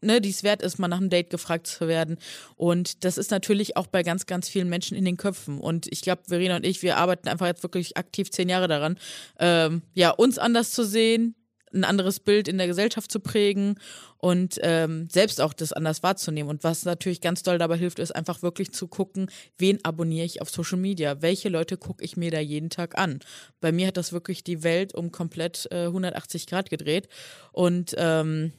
[0.01, 2.17] ne, die es wert ist, mal nach einem Date gefragt zu werden.
[2.55, 5.59] Und das ist natürlich auch bei ganz, ganz vielen Menschen in den Köpfen.
[5.59, 8.97] Und ich glaube, Verena und ich, wir arbeiten einfach jetzt wirklich aktiv zehn Jahre daran,
[9.39, 11.35] ähm, ja, uns anders zu sehen,
[11.75, 13.75] ein anderes Bild in der Gesellschaft zu prägen
[14.17, 16.49] und ähm, selbst auch das anders wahrzunehmen.
[16.49, 20.41] Und was natürlich ganz doll dabei hilft, ist einfach wirklich zu gucken, wen abonniere ich
[20.41, 23.19] auf Social Media, welche Leute gucke ich mir da jeden Tag an.
[23.61, 27.07] Bei mir hat das wirklich die Welt um komplett äh, 180 Grad gedreht.
[27.51, 28.53] Und ähm,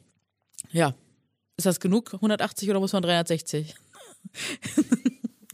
[0.70, 0.94] ja,
[1.57, 3.74] ist das genug, 180 oder muss man 360?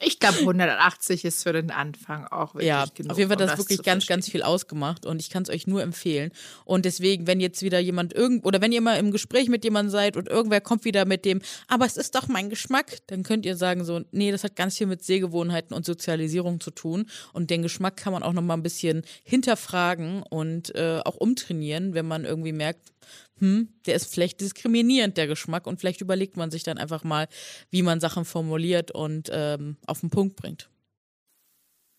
[0.05, 3.13] Ich glaube, 180 ist für den Anfang auch wirklich ja, genug.
[3.13, 5.51] Auf jeden Fall hat das, das wirklich ganz, ganz viel ausgemacht und ich kann es
[5.51, 6.33] euch nur empfehlen.
[6.65, 9.91] Und deswegen, wenn jetzt wieder jemand irgend oder wenn ihr mal im Gespräch mit jemandem
[9.91, 13.47] seid und irgendwer kommt wieder mit dem, aber es ist doch mein Geschmack, dann könnt
[13.47, 17.07] ihr sagen so, nee, das hat ganz viel mit Sehgewohnheiten und Sozialisierung zu tun.
[17.33, 21.95] Und den Geschmack kann man auch noch mal ein bisschen hinterfragen und äh, auch umtrainieren,
[21.95, 22.93] wenn man irgendwie merkt,
[23.39, 27.29] hm, der ist vielleicht diskriminierend, der Geschmack, und vielleicht überlegt man sich dann einfach mal,
[27.71, 30.69] wie man Sachen formuliert und ähm, auf den Punkt bringt.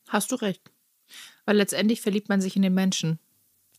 [0.07, 0.71] Hast du recht.
[1.45, 3.19] Weil letztendlich verliebt man sich in den Menschen.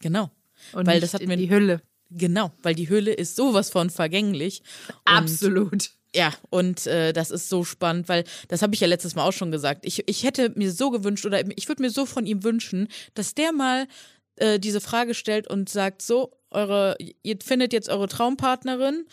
[0.01, 0.31] Genau.
[0.73, 1.81] Und weil das hat in mir die Hülle.
[2.11, 4.63] Genau, weil die Hülle ist sowas von vergänglich.
[5.05, 5.91] Absolut.
[6.15, 9.33] Ja, und äh, das ist so spannend, weil das habe ich ja letztes Mal auch
[9.33, 9.85] schon gesagt.
[9.85, 13.35] Ich, ich hätte mir so gewünscht oder ich würde mir so von ihm wünschen, dass
[13.35, 13.89] der mal
[14.37, 19.07] äh, diese Frage stellt und sagt, so, eure, ihr findet jetzt eure Traumpartnerin,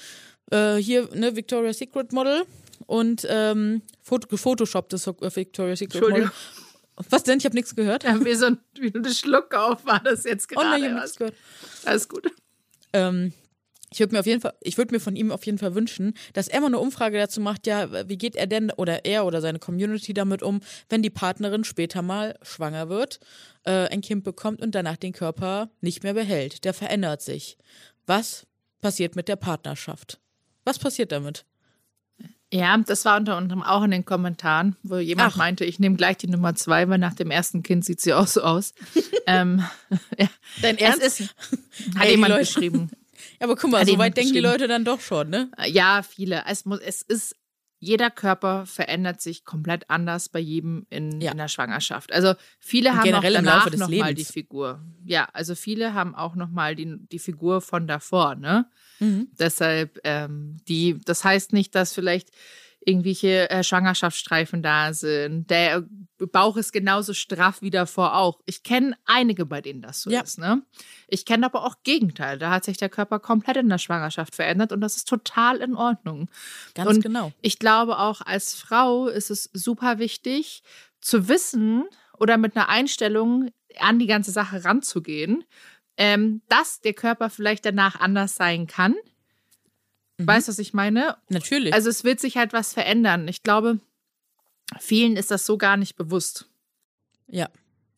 [0.51, 2.43] äh, hier, ne, Victoria's Secret Model
[2.88, 3.82] und ähm,
[4.30, 6.32] gefotoshopptes Victoria's Secret Model.
[7.10, 7.39] Was denn?
[7.39, 8.04] Ich habe nichts gehört.
[8.04, 10.67] Ja, wie so ein, wie ein Schluck auf war das jetzt gerade.
[10.67, 11.36] Oh nein, ich habe nichts gehört.
[11.86, 12.32] Alles gut.
[12.93, 13.34] Ähm,
[13.91, 16.13] ich würde mir auf jeden Fall, ich würde mir von ihm auf jeden Fall wünschen,
[16.34, 19.41] dass er mal eine Umfrage dazu macht, ja, wie geht er denn oder er oder
[19.41, 23.19] seine Community damit um, wenn die Partnerin später mal schwanger wird,
[23.63, 26.63] äh, ein Kind bekommt und danach den Körper nicht mehr behält.
[26.63, 27.58] Der verändert sich.
[28.06, 28.47] Was
[28.82, 30.19] passiert mit der Partnerschaft?
[30.63, 31.45] Was passiert damit?
[32.54, 35.38] Ja, das war unter anderem auch in den Kommentaren, wo jemand Ach.
[35.38, 38.27] meinte, ich nehme gleich die Nummer zwei, weil nach dem ersten Kind sieht sie auch
[38.27, 38.73] so aus.
[39.25, 39.63] ähm,
[40.17, 40.27] ja.
[40.62, 41.01] Dein Ernst?
[41.01, 41.36] Es ist,
[41.95, 42.91] hat Ey, jemand geschrieben.
[43.41, 45.49] Ja, aber guck mal, so weit denken die Leute dann doch schon, ne?
[45.65, 46.43] Ja, viele.
[46.47, 47.36] Es, muss, es ist,
[47.80, 51.32] jeder Körper verändert sich komplett anders bei jedem in, ja.
[51.32, 52.13] in der Schwangerschaft.
[52.13, 54.80] Also viele Und haben auch danach nochmal die Figur.
[55.06, 58.69] Ja, also viele haben auch nochmal die, die Figur von davor, ne?
[58.99, 59.30] Mhm.
[59.39, 62.30] Deshalb, ähm, die, das heißt nicht, dass vielleicht
[62.86, 65.50] irgendwelche äh, Schwangerschaftsstreifen da sind.
[65.50, 65.86] Der
[66.17, 68.39] Bauch ist genauso straff wie davor auch.
[68.46, 70.22] Ich kenne einige, bei denen das so ja.
[70.22, 70.39] ist.
[70.39, 70.63] Ne?
[71.08, 72.39] Ich kenne aber auch Gegenteil.
[72.39, 75.76] Da hat sich der Körper komplett in der Schwangerschaft verändert und das ist total in
[75.76, 76.30] Ordnung.
[76.74, 77.32] Ganz und genau.
[77.41, 80.63] Ich glaube auch als Frau ist es super wichtig
[81.00, 81.86] zu wissen
[82.17, 85.44] oder mit einer Einstellung an die ganze Sache ranzugehen,
[85.98, 88.96] ähm, dass der Körper vielleicht danach anders sein kann
[90.21, 90.27] Mhm.
[90.27, 91.17] Weißt du, was ich meine?
[91.29, 91.73] Natürlich.
[91.73, 93.27] Also es wird sich halt was verändern.
[93.27, 93.79] Ich glaube,
[94.79, 96.47] vielen ist das so gar nicht bewusst.
[97.27, 97.49] Ja.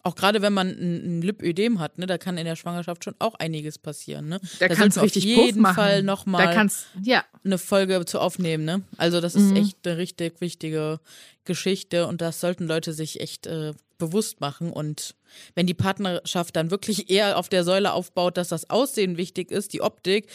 [0.05, 3.15] Auch gerade wenn man ein, ein Lipödem hat, ne, da kann in der Schwangerschaft schon
[3.19, 4.27] auch einiges passieren.
[4.27, 4.41] Ne?
[4.59, 6.69] Da, da kannst du richtig auf jeden Puff Fall nochmal
[7.01, 7.23] ja.
[7.45, 8.65] eine Folge zu aufnehmen.
[8.65, 8.81] Ne?
[8.97, 9.55] Also das ist mhm.
[9.55, 10.99] echt eine richtig wichtige
[11.45, 14.71] Geschichte und das sollten Leute sich echt äh, bewusst machen.
[14.73, 15.15] Und
[15.55, 19.71] wenn die Partnerschaft dann wirklich eher auf der Säule aufbaut, dass das Aussehen wichtig ist,
[19.71, 20.27] die Optik,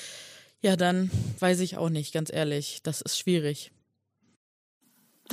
[0.60, 2.80] ja, dann weiß ich auch nicht, ganz ehrlich.
[2.82, 3.70] Das ist schwierig.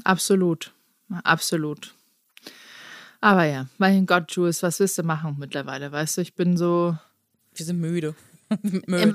[0.04, 0.74] Absolut.
[1.24, 1.94] Absolut.
[3.22, 5.92] Aber ja, mein Gott, Jules, was willst du machen mittlerweile?
[5.92, 6.96] Weißt du, ich bin so.
[7.54, 8.16] Wir sind müde.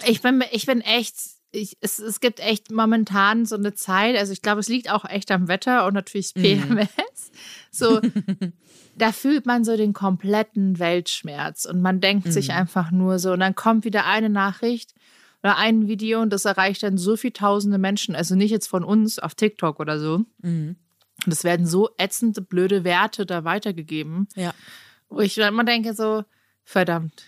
[0.04, 1.14] ich, bin, ich bin echt.
[1.52, 5.04] Ich, es, es gibt echt momentan so eine Zeit, also ich glaube, es liegt auch
[5.04, 6.88] echt am Wetter und natürlich PMS.
[6.96, 7.26] Mhm.
[7.72, 8.00] So,
[8.96, 12.30] da fühlt man so den kompletten Weltschmerz und man denkt mhm.
[12.30, 14.94] sich einfach nur so, und dann kommt wieder eine Nachricht
[15.42, 18.84] oder ein Video und das erreicht dann so viele tausende Menschen, also nicht jetzt von
[18.84, 20.24] uns auf TikTok oder so.
[20.42, 20.76] Mhm.
[21.24, 24.28] Und es werden so ätzende, blöde Werte da weitergegeben.
[24.36, 24.54] Ja.
[25.08, 26.24] Wo ich immer denke, so,
[26.64, 27.24] verdammt,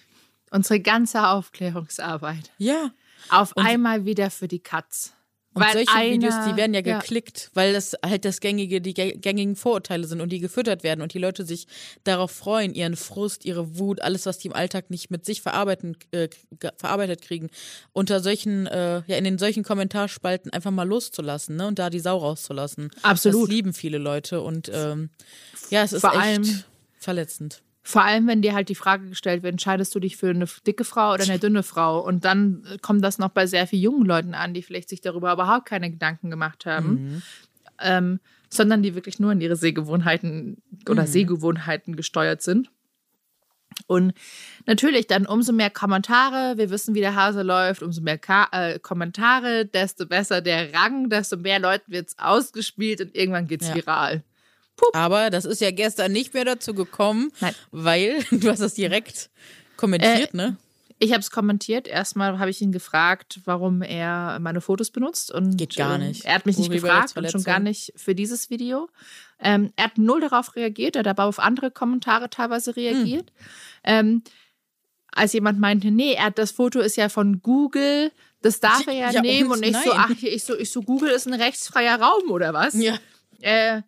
[0.50, 2.52] unsere ganze Aufklärungsarbeit.
[2.58, 2.90] Ja.
[3.28, 5.14] Auf und einmal wieder für die Katz.
[5.54, 7.50] Und weil solche einer, Videos, die werden ja geklickt, ja.
[7.54, 11.18] weil das halt das gängige, die gängigen Vorurteile sind und die gefüttert werden und die
[11.18, 11.66] Leute sich
[12.04, 15.96] darauf freuen, ihren Frust, ihre Wut, alles, was die im Alltag nicht mit sich verarbeiten,
[16.12, 16.28] äh,
[16.76, 17.50] verarbeitet kriegen,
[17.92, 22.00] unter solchen, äh, ja, in den solchen Kommentarspalten einfach mal loszulassen, ne, und da die
[22.00, 22.90] Sau rauszulassen.
[23.02, 23.42] Absolut.
[23.42, 25.10] Das lieben viele Leute und ähm,
[25.68, 26.66] ja, es ist Vor echt
[26.98, 27.62] verletzend.
[27.84, 30.84] Vor allem, wenn dir halt die Frage gestellt wird, entscheidest du dich für eine dicke
[30.84, 31.98] Frau oder eine dünne Frau?
[32.00, 35.32] Und dann kommt das noch bei sehr vielen jungen Leuten an, die vielleicht sich darüber
[35.32, 37.22] überhaupt keine Gedanken gemacht haben, mhm.
[37.80, 41.08] ähm, sondern die wirklich nur an ihre Sehgewohnheiten oder mhm.
[41.08, 42.70] Sehgewohnheiten gesteuert sind.
[43.86, 44.12] Und
[44.66, 48.78] natürlich dann umso mehr Kommentare, wir wissen, wie der Hase läuft, umso mehr Ka äh,
[48.78, 53.68] Kommentare, desto besser der Rang, desto mehr Leuten wird es ausgespielt und irgendwann geht es
[53.68, 53.74] ja.
[53.74, 54.22] viral.
[54.92, 57.54] Aber das ist ja gestern nicht mehr dazu gekommen, Nein.
[57.70, 59.30] weil du hast das direkt
[59.76, 60.56] kommentiert, äh, ne?
[61.02, 61.88] Ich habe es kommentiert.
[61.88, 65.32] Erstmal habe ich ihn gefragt, warum er meine Fotos benutzt.
[65.32, 66.24] Und, Geht gar ähm, nicht.
[66.24, 68.88] Er hat mich nicht gefragt und schon gar nicht für dieses Video.
[69.40, 70.94] Ähm, er hat null darauf reagiert.
[70.94, 73.32] Er hat aber auf andere Kommentare teilweise reagiert.
[73.82, 73.82] Hm.
[73.82, 74.22] Ähm,
[75.10, 79.10] als jemand meinte, nee, er, das Foto ist ja von Google, das darf er ja,
[79.10, 79.50] ja nehmen.
[79.50, 79.82] Und, und ich nein.
[79.84, 82.74] so, ach, ich so, ich so, Google ist ein rechtsfreier Raum oder was?
[82.74, 82.96] Ja.
[83.40, 83.82] Äh,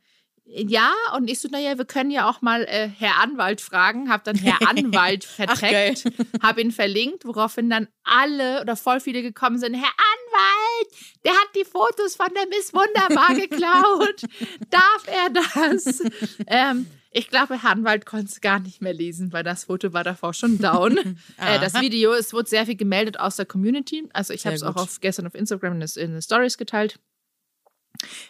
[0.47, 4.11] ja, und ich so, naja, wir können ja auch mal äh, Herr Anwalt fragen.
[4.11, 6.05] Hab dann Herr Anwalt verträgt,
[6.43, 9.75] hab ihn verlinkt, woraufhin dann alle oder voll viele gekommen sind.
[9.75, 14.25] Herr Anwalt, der hat die Fotos von der Miss Wunderbar geklaut.
[14.69, 16.03] Darf er das?
[16.47, 20.05] ähm, ich glaube, Herr Anwalt konnte es gar nicht mehr lesen, weil das Foto war
[20.05, 20.99] davor schon down.
[21.39, 24.07] äh, das Video, es wurde sehr viel gemeldet aus der Community.
[24.13, 26.99] Also ich habe es auch auf, gestern auf Instagram in, in den Stories geteilt.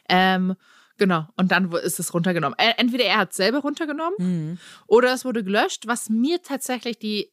[0.09, 0.55] Ähm,
[0.97, 2.57] Genau, und dann ist es runtergenommen.
[2.77, 4.59] Entweder er hat es selber runtergenommen mhm.
[4.87, 7.33] oder es wurde gelöscht, was mir tatsächlich die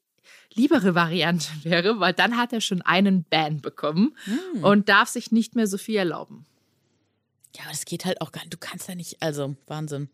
[0.54, 4.64] liebere Variante wäre, weil dann hat er schon einen Ban bekommen mhm.
[4.64, 6.46] und darf sich nicht mehr so viel erlauben.
[7.56, 8.54] Ja, aber das geht halt auch gar nicht.
[8.54, 10.10] Du kannst ja nicht, also Wahnsinn.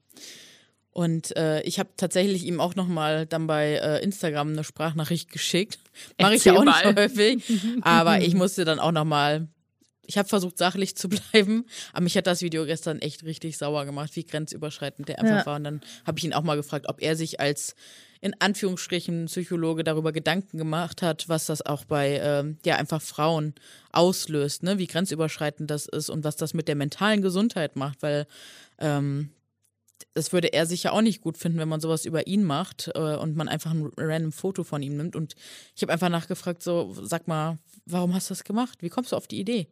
[0.90, 5.32] Und äh, ich habe tatsächlich ihm auch noch mal dann bei äh, Instagram eine Sprachnachricht
[5.32, 5.80] geschickt.
[6.20, 7.44] Mache ich ja auch nicht häufig.
[7.82, 9.48] Aber ich musste dann auch noch mal
[10.08, 13.86] ich habe versucht, sachlich zu bleiben, aber mich hat das Video gestern echt richtig sauer
[13.86, 15.46] gemacht, wie grenzüberschreitend der einfach ja.
[15.46, 15.58] war.
[15.58, 17.76] Und dann habe ich ihn auch mal gefragt, ob er sich als
[18.20, 23.54] in Anführungsstrichen Psychologe darüber Gedanken gemacht hat, was das auch bei ähm, ja einfach Frauen
[23.92, 24.80] auslöst, ne?
[24.80, 28.26] wie grenzüberschreitend das ist und was das mit der mentalen Gesundheit macht, weil
[28.80, 29.30] ähm,
[30.14, 33.16] das würde er sicher auch nicht gut finden, wenn man sowas über ihn macht äh,
[33.16, 35.16] und man einfach ein random Foto von ihm nimmt.
[35.16, 35.36] Und
[35.76, 38.82] ich habe einfach nachgefragt, so, sag mal, warum hast du das gemacht?
[38.82, 39.68] Wie kommst du auf die Idee?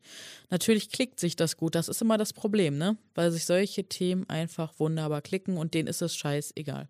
[0.49, 2.97] Natürlich klickt sich das gut, das ist immer das Problem, ne?
[3.13, 6.87] Weil sich solche Themen einfach wunderbar klicken und denen ist es scheißegal.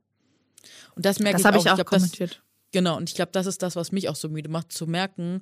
[0.95, 1.61] Und das merke das ich auch.
[1.61, 2.31] Ich auch ich glaub, kommentiert.
[2.31, 4.87] Das, genau, und ich glaube, das ist das, was mich auch so müde macht, zu
[4.87, 5.41] merken,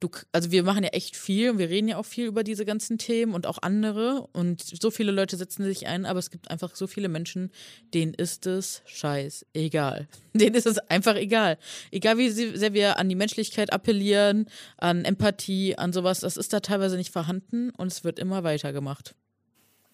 [0.00, 2.64] du, also wir machen ja echt viel und wir reden ja auch viel über diese
[2.64, 6.50] ganzen Themen und auch andere und so viele Leute setzen sich ein, aber es gibt
[6.50, 7.50] einfach so viele Menschen,
[7.94, 10.08] denen ist es scheiß egal.
[10.32, 11.58] Denen ist es einfach egal.
[11.90, 16.60] Egal wie sehr wir an die Menschlichkeit appellieren, an Empathie, an sowas, das ist da
[16.60, 19.16] teilweise nicht vorhanden und es wird immer weitergemacht.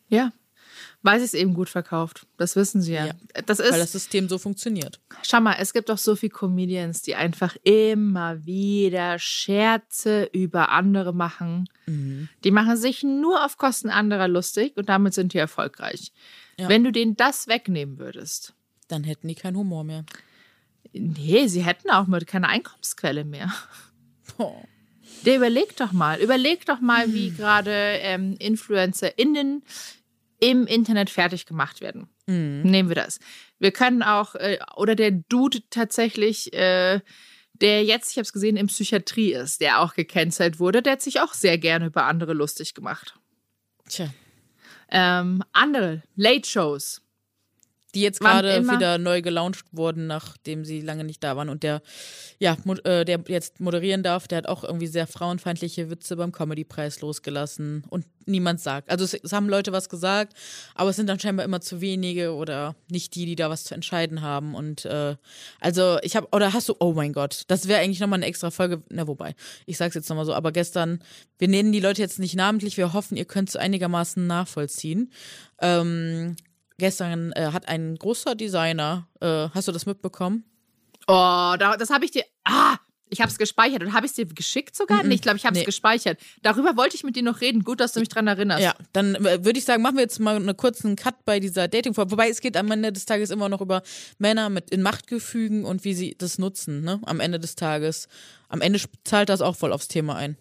[0.09, 0.33] Ja,
[1.07, 2.27] weil sie es eben gut verkauft.
[2.37, 3.07] Das wissen sie ja.
[3.07, 3.15] ja.
[3.47, 5.01] Das ist, weil das System so funktioniert.
[5.23, 11.15] Schau mal, es gibt auch so viele Comedians, die einfach immer wieder Scherze über andere
[11.15, 11.69] machen.
[11.87, 12.29] Mhm.
[12.43, 16.13] Die machen sich nur auf Kosten anderer lustig und damit sind die erfolgreich.
[16.59, 16.69] Ja.
[16.69, 18.55] Wenn du denen das wegnehmen würdest,
[18.89, 20.05] dann hätten die keinen Humor mehr.
[20.93, 23.53] Nee, sie hätten auch mal keine Einkommensquelle mehr.
[24.39, 24.61] Oh.
[25.25, 27.15] Der überleg doch mal, überleg doch mal, mhm.
[27.15, 29.63] wie gerade ähm, InfluencerInnen
[30.41, 32.09] im Internet fertig gemacht werden.
[32.27, 32.63] Mhm.
[32.63, 33.19] Nehmen wir das.
[33.59, 37.01] Wir können auch, äh, oder der Dude tatsächlich, äh,
[37.55, 41.03] der jetzt, ich habe es gesehen, in Psychiatrie ist, der auch gecancelt wurde, der hat
[41.03, 43.19] sich auch sehr gerne über andere lustig gemacht.
[43.89, 44.13] Tja.
[44.91, 47.03] Ähm, andere Late-Shows
[47.95, 51.49] die jetzt gerade wieder neu gelauncht wurden, nachdem sie lange nicht da waren.
[51.49, 51.83] Und der,
[52.39, 57.01] ja, äh, der jetzt moderieren darf, der hat auch irgendwie sehr frauenfeindliche Witze beim Comedy-Preis
[57.01, 57.85] losgelassen.
[57.89, 58.91] Und niemand sagt.
[58.91, 60.35] Also es, es, haben Leute was gesagt,
[60.75, 63.75] aber es sind dann scheinbar immer zu wenige oder nicht die, die da was zu
[63.75, 64.55] entscheiden haben.
[64.55, 65.17] Und äh,
[65.61, 68.51] also ich habe, oder hast du, oh mein Gott, das wäre eigentlich nochmal eine extra
[68.51, 68.83] Folge.
[68.91, 71.01] Na, wobei, ich sag's jetzt nochmal so, aber gestern,
[71.39, 75.13] wir nennen die Leute jetzt nicht namentlich, wir hoffen, ihr könnt es einigermaßen nachvollziehen.
[75.61, 76.37] Ähm,
[76.79, 80.45] gestern äh, hat ein großer Designer, äh, hast du das mitbekommen?
[81.07, 82.25] Oh, da, das habe ich dir.
[82.45, 82.77] Ah,
[83.09, 84.99] ich habe es gespeichert und habe ich es dir geschickt sogar?
[84.99, 85.09] Mm -mm.
[85.09, 85.65] Nee, ich glaube, ich habe es nee.
[85.65, 86.19] gespeichert.
[86.43, 87.63] Darüber wollte ich mit dir noch reden.
[87.63, 88.63] Gut, dass du mich dran erinnerst.
[88.63, 91.69] Ja, dann äh, würde ich sagen, machen wir jetzt mal einen kurzen Cut bei dieser
[91.69, 92.11] Dating-Folge.
[92.11, 93.83] Wobei es geht am Ende des Tages immer noch über
[94.19, 97.01] Männer mit in Machtgefügen und wie sie das nutzen, ne?
[97.05, 98.09] Am Ende des Tages.
[98.49, 100.37] Am Ende zahlt das auch voll aufs Thema ein.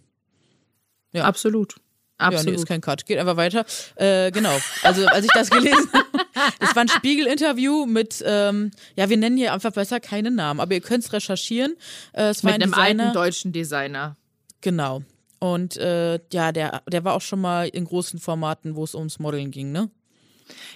[1.13, 1.25] Ja.
[1.25, 1.75] Absolut.
[2.17, 2.45] Absolut.
[2.45, 3.06] Ja, nee, ist kein Cut.
[3.06, 3.65] Geht einfach weiter.
[3.95, 4.58] Äh, genau.
[4.84, 6.06] Also, als ich das gelesen habe,
[6.60, 10.73] das war ein Spiegel-Interview mit, ähm, ja, wir nennen hier einfach besser keine Namen, aber
[10.73, 11.75] ihr könnt es recherchieren.
[12.13, 13.04] Äh, es mit ein einem Designer.
[13.04, 14.15] alten deutschen Designer.
[14.62, 15.04] Genau.
[15.39, 19.19] Und äh, ja, der, der war auch schon mal in großen Formaten, wo es ums
[19.19, 19.91] Modeln ging, ne?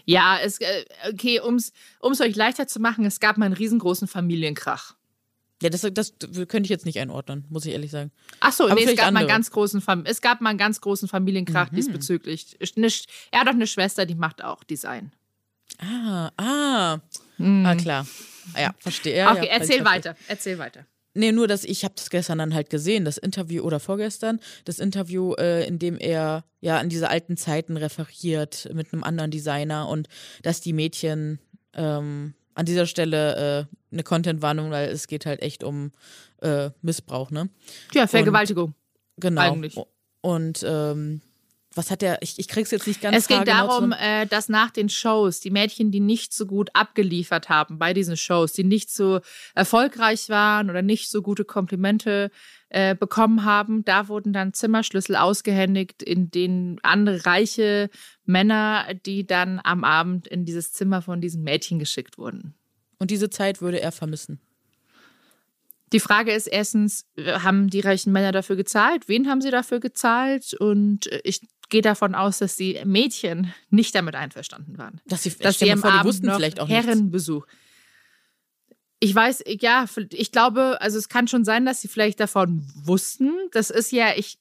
[0.06, 1.72] Ja, es, äh, okay, um es
[2.22, 4.96] euch leichter zu machen, es gab mal einen riesengroßen Familienkrach.
[5.62, 6.14] Ja, das, das
[6.48, 8.12] könnte ich jetzt nicht einordnen, muss ich ehrlich sagen.
[8.40, 11.10] Ach so, nee, es gab, mal einen ganz großen es gab mal einen ganz großen
[11.10, 11.76] Familienkrach mhm.
[11.76, 12.58] diesbezüglich.
[13.32, 15.12] Er hat doch eine Schwester, die macht auch Design.
[15.78, 17.00] Ah, ah.
[17.38, 17.66] Mhm.
[17.66, 18.08] Ah, klar.
[18.54, 19.18] Ah, ja, verstehe.
[19.18, 20.86] Ja, okay, ja, erzähl weiter, erzähl weiter.
[21.14, 24.80] Nee, nur, dass ich habe das gestern dann halt gesehen, das Interview oder vorgestern, das
[24.80, 29.90] Interview, äh, in dem er ja an diese alten Zeiten referiert mit einem anderen Designer
[29.90, 30.08] und
[30.44, 31.40] dass die Mädchen
[31.74, 35.94] ähm, an dieser Stelle äh, eine Content-Warnung, weil es geht halt echt um
[36.42, 37.48] äh, Missbrauch, ne?
[37.94, 38.66] Ja, Vergewaltigung.
[38.66, 38.76] Und,
[39.18, 39.42] genau.
[39.42, 39.80] Eigentlich.
[40.20, 41.22] Und ähm,
[41.80, 44.70] was hat der, ich, ich krieg's jetzt nicht ganz Es geht darum, äh, dass nach
[44.70, 48.92] den Shows die Mädchen, die nicht so gut abgeliefert haben bei diesen Shows, die nicht
[48.92, 49.22] so
[49.56, 52.32] erfolgreich waren oder nicht so gute Komplimente
[52.68, 53.86] äh, bekommen haben.
[53.86, 57.90] Da wurden dann Zimmerschlüssel ausgehändigt, in denen andere reiche
[58.26, 62.56] Männer, die dann am Abend in dieses Zimmer von diesen Mädchen geschickt wurden.
[62.98, 64.42] Und diese Zeit würde er vermissen.
[65.94, 69.08] Die Frage ist erstens, haben die reichen Männer dafür gezahlt?
[69.08, 70.54] Wen haben sie dafür gezahlt?
[70.54, 75.02] Und ich gehe davon aus, dass die Mädchen nicht damit einverstanden waren.
[75.06, 77.46] Dass sie, dass sie am vor, Abend noch Herrenbesuch.
[77.46, 77.60] Nichts
[79.00, 83.32] ich weiß, ja, ich glaube, also es kann schon sein, dass sie vielleicht davon wussten.
[83.52, 84.38] Das ist ja, ich,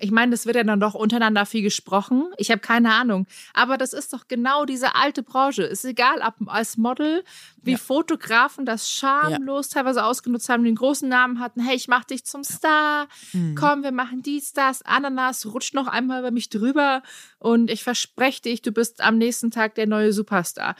[0.00, 2.32] ich meine, das wird ja dann doch untereinander viel gesprochen.
[2.36, 3.26] Ich habe keine Ahnung.
[3.52, 5.62] Aber das ist doch genau diese alte Branche.
[5.62, 7.24] Ist egal, ob als Model,
[7.62, 7.78] wie ja.
[7.78, 9.80] Fotografen das schamlos ja.
[9.80, 11.60] teilweise ausgenutzt haben, den großen Namen hatten.
[11.60, 13.08] Hey, ich mach dich zum Star.
[13.32, 13.54] Mhm.
[13.54, 14.82] Komm, wir machen dies, das.
[14.82, 17.02] Ananas, rutsch noch einmal über mich drüber.
[17.38, 20.76] Und ich verspreche dich, du bist am nächsten Tag der neue Superstar.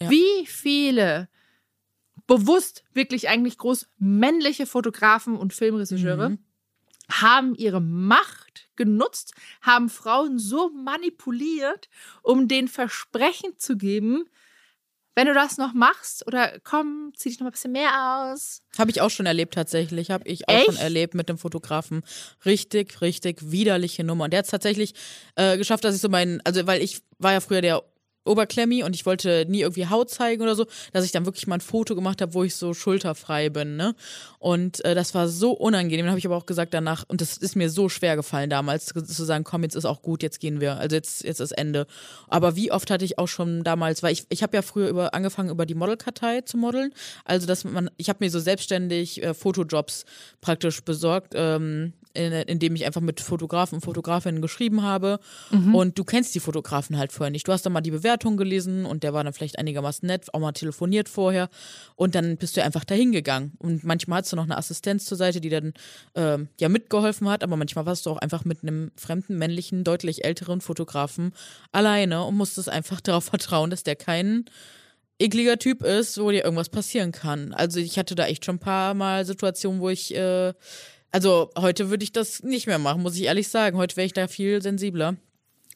[0.00, 0.10] Ja.
[0.10, 1.28] Wie viele
[2.26, 6.38] bewusst wirklich eigentlich groß männliche Fotografen und Filmregisseure mhm.
[7.10, 11.88] Haben ihre Macht genutzt, haben Frauen so manipuliert,
[12.22, 14.24] um den Versprechen zu geben,
[15.16, 18.62] wenn du das noch machst oder komm, zieh dich noch mal ein bisschen mehr aus.
[18.76, 20.10] Habe ich auch schon erlebt tatsächlich.
[20.10, 20.66] Habe ich auch Echt?
[20.66, 22.02] schon erlebt mit dem Fotografen.
[22.44, 24.24] Richtig, richtig widerliche Nummer.
[24.24, 24.94] Und der hat es tatsächlich
[25.36, 27.84] äh, geschafft, dass ich so meinen, also weil ich war ja früher der
[28.24, 31.56] Oberklemmi und ich wollte nie irgendwie Haut zeigen oder so, dass ich dann wirklich mal
[31.56, 33.94] ein Foto gemacht habe, wo ich so schulterfrei bin, ne?
[34.38, 36.06] Und äh, das war so unangenehm.
[36.06, 39.24] Habe ich aber auch gesagt danach, und das ist mir so schwer gefallen damals, zu
[39.24, 40.76] sagen, komm, jetzt ist auch gut, jetzt gehen wir.
[40.76, 41.86] Also jetzt, jetzt ist Ende.
[42.28, 45.14] Aber wie oft hatte ich auch schon damals, weil ich, ich habe ja früher über,
[45.14, 46.92] angefangen, über die Modelkartei zu modeln.
[47.24, 50.04] Also dass man, ich habe mir so selbstständig äh, Fotojobs
[50.40, 51.32] praktisch besorgt.
[51.34, 55.18] Ähm, in, in dem ich einfach mit Fotografen und Fotografinnen geschrieben habe.
[55.50, 55.74] Mhm.
[55.74, 57.46] Und du kennst die Fotografen halt vorher nicht.
[57.46, 60.40] Du hast dann mal die Bewertung gelesen und der war dann vielleicht einigermaßen nett, auch
[60.40, 61.48] mal telefoniert vorher.
[61.96, 63.52] Und dann bist du einfach dahin gegangen.
[63.58, 65.74] Und manchmal hast du noch eine Assistenz zur Seite, die dann
[66.14, 70.24] ähm, ja mitgeholfen hat, aber manchmal warst du auch einfach mit einem fremden, männlichen, deutlich
[70.24, 71.32] älteren Fotografen
[71.72, 74.46] alleine und musstest einfach darauf vertrauen, dass der keinen
[75.18, 77.52] ekliger Typ ist, wo dir irgendwas passieren kann.
[77.52, 80.52] Also ich hatte da echt schon ein paar Mal Situationen, wo ich äh,
[81.14, 83.76] also heute würde ich das nicht mehr machen, muss ich ehrlich sagen.
[83.76, 85.10] Heute wäre ich da viel sensibler.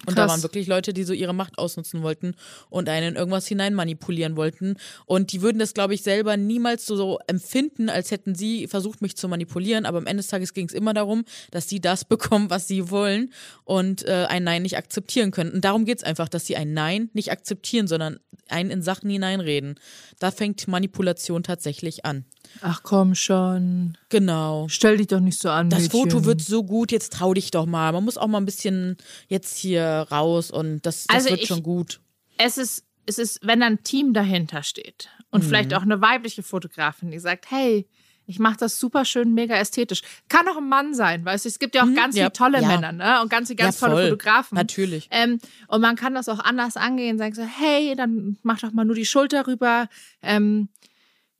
[0.04, 0.26] Und Krass.
[0.26, 2.34] da waren wirklich Leute, die so ihre Macht ausnutzen wollten
[2.70, 4.76] und einen in irgendwas hinein manipulieren wollten.
[5.06, 9.00] Und die würden das, glaube ich, selber niemals so, so, empfinden, als hätten sie versucht,
[9.00, 9.86] mich zu manipulieren.
[9.86, 12.90] Aber am Ende des Tages ging es immer darum, dass sie das bekommen, was sie
[12.90, 13.32] wollen
[13.64, 15.52] und äh, ein Nein nicht akzeptieren können.
[15.52, 18.18] Und darum geht es einfach, dass sie ein Nein nicht akzeptieren, sondern
[18.48, 19.78] einen in Sachen hineinreden.
[20.18, 22.24] Da fängt Manipulation tatsächlich an.
[22.60, 23.96] Ach komm schon.
[24.08, 24.66] Genau.
[24.68, 25.70] Stell dich doch nicht so an.
[25.70, 26.10] Das Mädchen.
[26.10, 27.92] Foto wird so gut, jetzt trau dich doch mal.
[27.92, 28.96] Man muss auch mal ein bisschen
[29.28, 32.00] jetzt hier raus und das, das also wird ich, schon gut.
[32.36, 35.48] Es ist, es ist, wenn ein Team dahinter steht und mhm.
[35.48, 37.86] vielleicht auch eine weibliche Fotografin, die sagt, hey,
[38.28, 40.02] ich mache das super schön, mega ästhetisch.
[40.28, 41.48] Kann auch ein Mann sein, weißt du?
[41.48, 42.68] Es gibt ja auch mhm, ganz ja, viele tolle ja.
[42.68, 43.22] Männer, ne?
[43.22, 44.54] Und ganz, ganz ja, tolle Fotografen.
[44.54, 45.08] Natürlich.
[45.10, 48.84] Ähm, und man kann das auch anders angehen, sagen so, hey, dann mach doch mal
[48.84, 49.88] nur die Schulter rüber.
[50.20, 50.68] Ähm,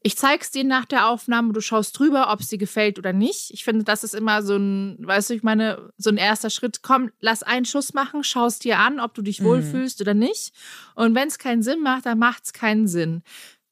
[0.03, 3.51] ich zeig's dir nach der Aufnahme, du schaust drüber, ob es dir gefällt oder nicht.
[3.51, 6.83] Ich finde, das ist immer so ein, weißt du, ich meine, so ein erster Schritt.
[6.83, 9.47] Komm, lass einen Schuss machen, schaust dir an, ob du dich mhm.
[9.47, 10.53] wohlfühlst oder nicht.
[10.95, 13.23] Und wenn es keinen Sinn macht, dann macht's keinen Sinn.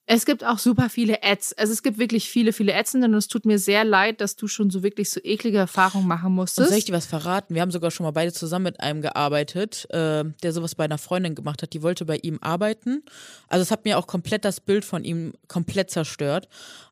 [0.09, 1.57] Es gibt auch super viele Ads.
[1.57, 4.47] Also es gibt wirklich viele, viele Adsenden und es tut mir sehr leid, dass du
[4.47, 6.59] schon so wirklich so eklige Erfahrungen machen musstest.
[6.59, 7.53] Und soll ich dir was verraten?
[7.53, 10.97] Wir haben sogar schon mal beide zusammen mit einem gearbeitet, äh, der sowas bei einer
[10.97, 11.73] Freundin gemacht hat.
[11.73, 13.03] Die wollte bei ihm arbeiten.
[13.49, 16.47] Also es hat mir auch komplett das Bild von ihm komplett zerstört.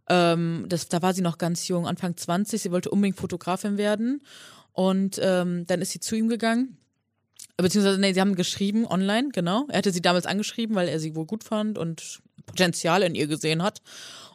[0.09, 2.61] Ähm, das, da war sie noch ganz jung, Anfang 20.
[2.61, 4.23] Sie wollte unbedingt Fotografin werden.
[4.73, 6.77] Und ähm, dann ist sie zu ihm gegangen.
[7.55, 9.65] Beziehungsweise, nee, sie haben geschrieben online, genau.
[9.69, 13.27] Er hatte sie damals angeschrieben, weil er sie wohl gut fand und Potenzial in ihr
[13.27, 13.81] gesehen hat.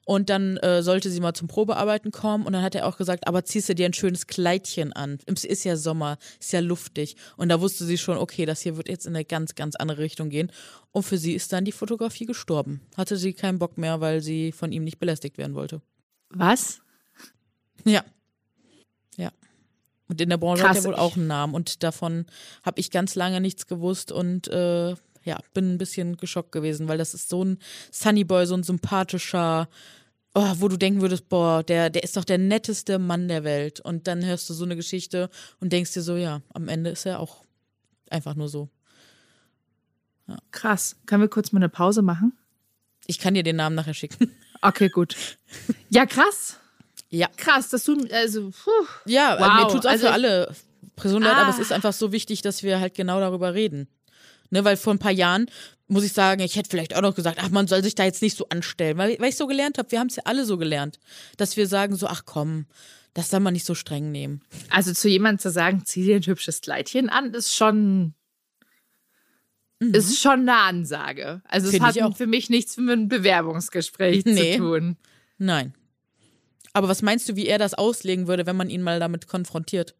[0.04, 3.28] Und dann äh, sollte sie mal zum Probearbeiten kommen und dann hat er auch gesagt,
[3.28, 5.18] aber ziehst du dir ein schönes Kleidchen an.
[5.26, 7.16] Es ist ja Sommer, ist ja luftig.
[7.36, 9.98] Und da wusste sie schon, okay, das hier wird jetzt in eine ganz, ganz andere
[9.98, 10.50] Richtung gehen.
[10.90, 12.80] Und für sie ist dann die Fotografie gestorben.
[12.96, 15.80] Hatte sie keinen Bock mehr, weil sie von ihm nicht belästigt werden wollte.
[16.30, 16.80] Was?
[17.84, 18.02] Ja.
[19.16, 19.30] Ja.
[20.08, 21.54] Und in der Branche Krass, hat er wohl auch einen Namen.
[21.54, 22.26] Und davon
[22.64, 26.98] habe ich ganz lange nichts gewusst und äh, ja, bin ein bisschen geschockt gewesen, weil
[26.98, 27.58] das ist so ein
[27.90, 29.68] Sunnyboy, so ein sympathischer,
[30.34, 33.80] oh, wo du denken würdest, boah, der, der ist doch der netteste Mann der Welt.
[33.80, 35.28] Und dann hörst du so eine Geschichte
[35.60, 37.44] und denkst dir so, ja, am Ende ist er auch
[38.08, 38.68] einfach nur so.
[40.26, 40.38] Ja.
[40.50, 40.96] Krass.
[41.06, 42.36] Können wir kurz mal eine Pause machen?
[43.06, 44.34] Ich kann dir den Namen nachher schicken.
[44.62, 45.16] Okay, gut.
[45.88, 46.58] Ja, krass.
[47.08, 47.28] Ja.
[47.38, 48.70] Krass, dass du, also, puh.
[49.06, 49.54] Ja, wow.
[49.54, 50.54] mir tut es auch also, für alle
[50.96, 51.40] Personen leid, ah.
[51.40, 53.88] aber es ist einfach so wichtig, dass wir halt genau darüber reden.
[54.50, 55.46] Ne, weil vor ein paar Jahren
[55.86, 58.22] muss ich sagen, ich hätte vielleicht auch noch gesagt, ach, man soll sich da jetzt
[58.22, 60.56] nicht so anstellen, weil, weil ich so gelernt habe, wir haben es ja alle so
[60.56, 61.00] gelernt,
[61.36, 62.66] dass wir sagen so, ach komm,
[63.14, 64.40] das soll man nicht so streng nehmen.
[64.68, 68.14] Also zu jemandem zu sagen, zieh dir ein hübsches Kleidchen an, ist schon
[69.80, 69.94] mhm.
[69.94, 71.42] ist schon eine Ansage.
[71.48, 74.52] Also es hat für mich nichts mit einem Bewerbungsgespräch nee.
[74.52, 74.96] zu tun.
[75.38, 75.74] Nein.
[76.72, 79.96] Aber was meinst du, wie er das auslegen würde, wenn man ihn mal damit konfrontiert?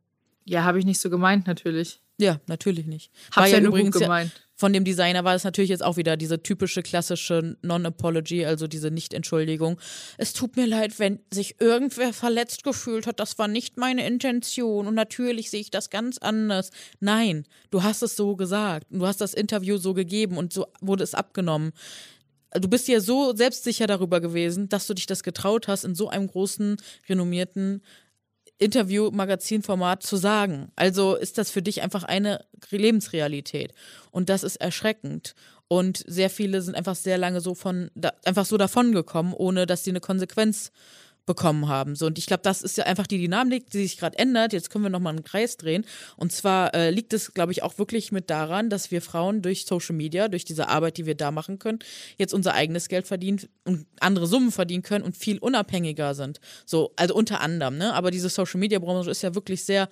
[0.51, 2.01] Ja, habe ich nicht so gemeint, natürlich.
[2.19, 3.13] Ja, natürlich nicht.
[3.27, 4.33] Hab's war ja, ja übrigens gemeint.
[4.35, 8.67] Ja, von dem Designer war es natürlich jetzt auch wieder diese typische klassische Non-Apology, also
[8.67, 9.79] diese Nicht-Entschuldigung.
[10.19, 13.21] Es tut mir leid, wenn sich irgendwer verletzt gefühlt hat.
[13.21, 16.71] Das war nicht meine Intention und natürlich sehe ich das ganz anders.
[16.99, 18.89] Nein, du hast es so gesagt.
[18.91, 21.71] Du hast das Interview so gegeben und so wurde es abgenommen.
[22.61, 26.09] Du bist ja so selbstsicher darüber gewesen, dass du dich das getraut hast, in so
[26.09, 26.77] einem großen,
[27.09, 27.83] renommierten
[28.61, 30.71] Interview-Magazinformat zu sagen.
[30.77, 33.75] Also ist das für dich einfach eine Lebensrealität.
[34.11, 35.35] Und das ist erschreckend.
[35.67, 39.67] Und sehr viele sind einfach sehr lange so von, da, einfach so davon gekommen, ohne
[39.67, 40.73] dass sie eine Konsequenz
[41.31, 41.95] bekommen haben.
[41.95, 44.53] So, und ich glaube, das ist ja einfach die Dynamik, die sich gerade ändert.
[44.53, 45.85] Jetzt können wir nochmal einen Kreis drehen.
[46.17, 49.65] Und zwar äh, liegt es, glaube ich, auch wirklich mit daran, dass wir Frauen durch
[49.65, 51.79] Social Media, durch diese Arbeit, die wir da machen können,
[52.19, 56.41] jetzt unser eigenes Geld verdienen und andere Summen verdienen können und viel unabhängiger sind.
[56.67, 57.95] So, also unter anderem, ne?
[57.95, 59.89] Aber diese Social Media Branche ist ja wirklich sehr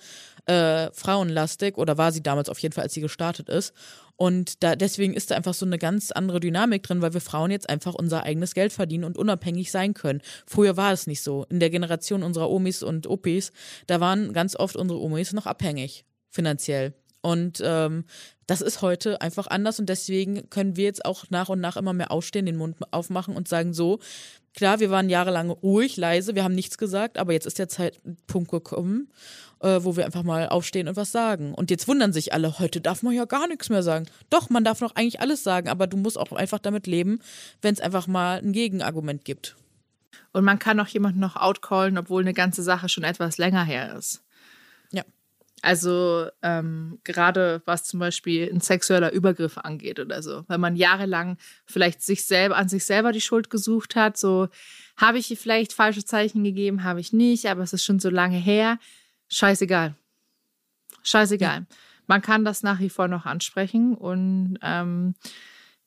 [0.49, 3.73] äh, frauenlastig oder war sie damals auf jeden Fall, als sie gestartet ist.
[4.15, 7.51] Und da, deswegen ist da einfach so eine ganz andere Dynamik drin, weil wir Frauen
[7.51, 10.21] jetzt einfach unser eigenes Geld verdienen und unabhängig sein können.
[10.45, 11.45] Früher war es nicht so.
[11.49, 13.51] In der Generation unserer Omis und Opis,
[13.87, 16.93] da waren ganz oft unsere Omis noch abhängig, finanziell.
[17.21, 18.05] Und ähm,
[18.47, 21.93] das ist heute einfach anders und deswegen können wir jetzt auch nach und nach immer
[21.93, 23.99] mehr aufstehen, den Mund aufmachen und sagen so,
[24.53, 28.49] klar, wir waren jahrelang ruhig, leise, wir haben nichts gesagt, aber jetzt ist der Zeitpunkt
[28.49, 29.11] gekommen
[29.61, 31.53] äh, wo wir einfach mal aufstehen und was sagen.
[31.53, 34.05] Und jetzt wundern sich alle, heute darf man ja gar nichts mehr sagen.
[34.29, 37.19] Doch, man darf noch eigentlich alles sagen, aber du musst auch einfach damit leben,
[37.61, 39.55] wenn es einfach mal ein Gegenargument gibt.
[40.31, 43.95] Und man kann auch jemanden noch outcallen, obwohl eine ganze Sache schon etwas länger her
[43.97, 44.23] ist.
[45.61, 51.37] Also ähm, gerade was zum Beispiel ein sexueller Übergriff angeht oder so, wenn man jahrelang
[51.65, 54.47] vielleicht sich selber an sich selber die Schuld gesucht hat, so
[54.95, 58.37] habe ich vielleicht falsche Zeichen gegeben, habe ich nicht, aber es ist schon so lange
[58.37, 58.79] her.
[59.27, 59.95] Scheißegal.
[61.03, 61.59] Scheißegal.
[61.59, 61.65] Ja.
[62.07, 65.15] man kann das nach wie vor noch ansprechen und ähm,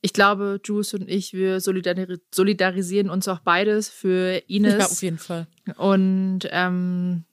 [0.05, 4.75] ich glaube, Juice und ich, wir solidari solidarisieren uns auch beides für Ines.
[4.75, 5.47] Ja, auf jeden Fall.
[5.77, 7.25] Und ähm,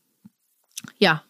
[0.99, 1.23] ja,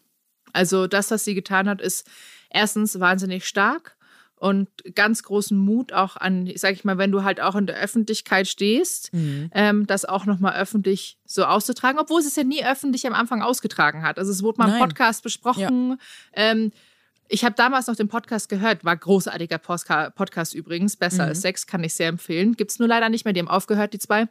[0.54, 2.08] also das, was sie getan hat, ist
[2.50, 3.98] erstens wahnsinnig stark
[4.40, 7.78] und ganz großen Mut auch an, sag ich mal, wenn du halt auch in der
[7.78, 9.52] Öffentlichkeit stehst, mhm.
[9.54, 13.42] ähm, das auch nochmal öffentlich so auszutragen, obwohl sie es ja nie öffentlich am Anfang
[13.42, 14.18] ausgetragen hat.
[14.18, 15.98] Also es wurde mal im Podcast besprochen.
[16.36, 16.52] Ja.
[16.52, 16.72] Ähm,
[17.32, 21.30] ich habe damals noch den Podcast gehört, war großartiger Podcast übrigens, besser mhm.
[21.30, 22.54] als Sex, kann ich sehr empfehlen.
[22.54, 24.24] Gibt es nur leider nicht mehr, die haben aufgehört, die zwei.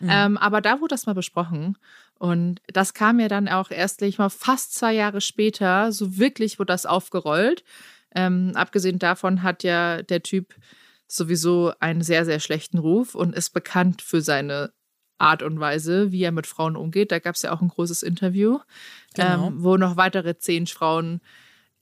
[0.00, 0.08] Mhm.
[0.08, 1.76] Ähm, aber da wurde das mal besprochen.
[2.18, 6.72] Und das kam ja dann auch erstlich mal fast zwei Jahre später, so wirklich wurde
[6.72, 7.62] das aufgerollt.
[8.14, 10.54] Ähm, abgesehen davon hat ja der Typ
[11.06, 14.72] sowieso einen sehr, sehr schlechten Ruf und ist bekannt für seine
[15.18, 17.12] Art und Weise, wie er mit Frauen umgeht.
[17.12, 18.58] Da gab es ja auch ein großes Interview,
[19.14, 19.48] genau.
[19.48, 21.20] ähm, wo noch weitere zehn Frauen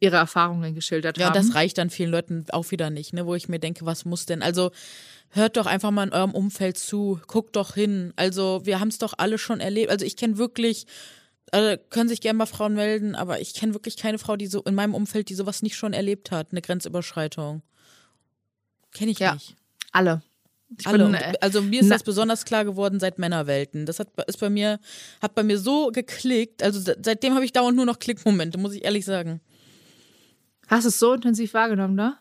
[0.01, 1.35] ihre Erfahrungen geschildert ja, haben.
[1.35, 3.27] Ja, das reicht dann vielen Leuten auch wieder nicht, ne?
[3.27, 4.43] wo ich mir denke, was muss denn?
[4.43, 4.71] Also
[5.35, 8.13] hört doch einfach mal in eurem Umfeld zu, guckt doch hin.
[8.17, 9.91] Also wir haben es doch alle schon erlebt.
[9.91, 10.87] Also ich kenne wirklich,
[11.51, 14.63] also können sich gerne mal Frauen melden, aber ich kenne wirklich keine Frau, die so
[14.63, 17.63] in meinem Umfeld, die sowas nicht schon erlebt hat, eine Grenzüberschreitung.
[18.93, 19.57] Kenne ich ja, nicht.
[19.91, 20.23] Alle.
[20.79, 21.05] Ich Alle.
[21.05, 23.87] Bin, äh, also mir ist das besonders klar geworden seit Männerwelten.
[23.87, 24.81] Das hat ist bei mir
[25.21, 26.63] hat bei mir so geklickt.
[26.63, 29.41] Also seitdem habe ich dauernd nur noch Klickmomente, muss ich ehrlich sagen.
[30.69, 32.17] Hast du es so intensiv wahrgenommen, ne?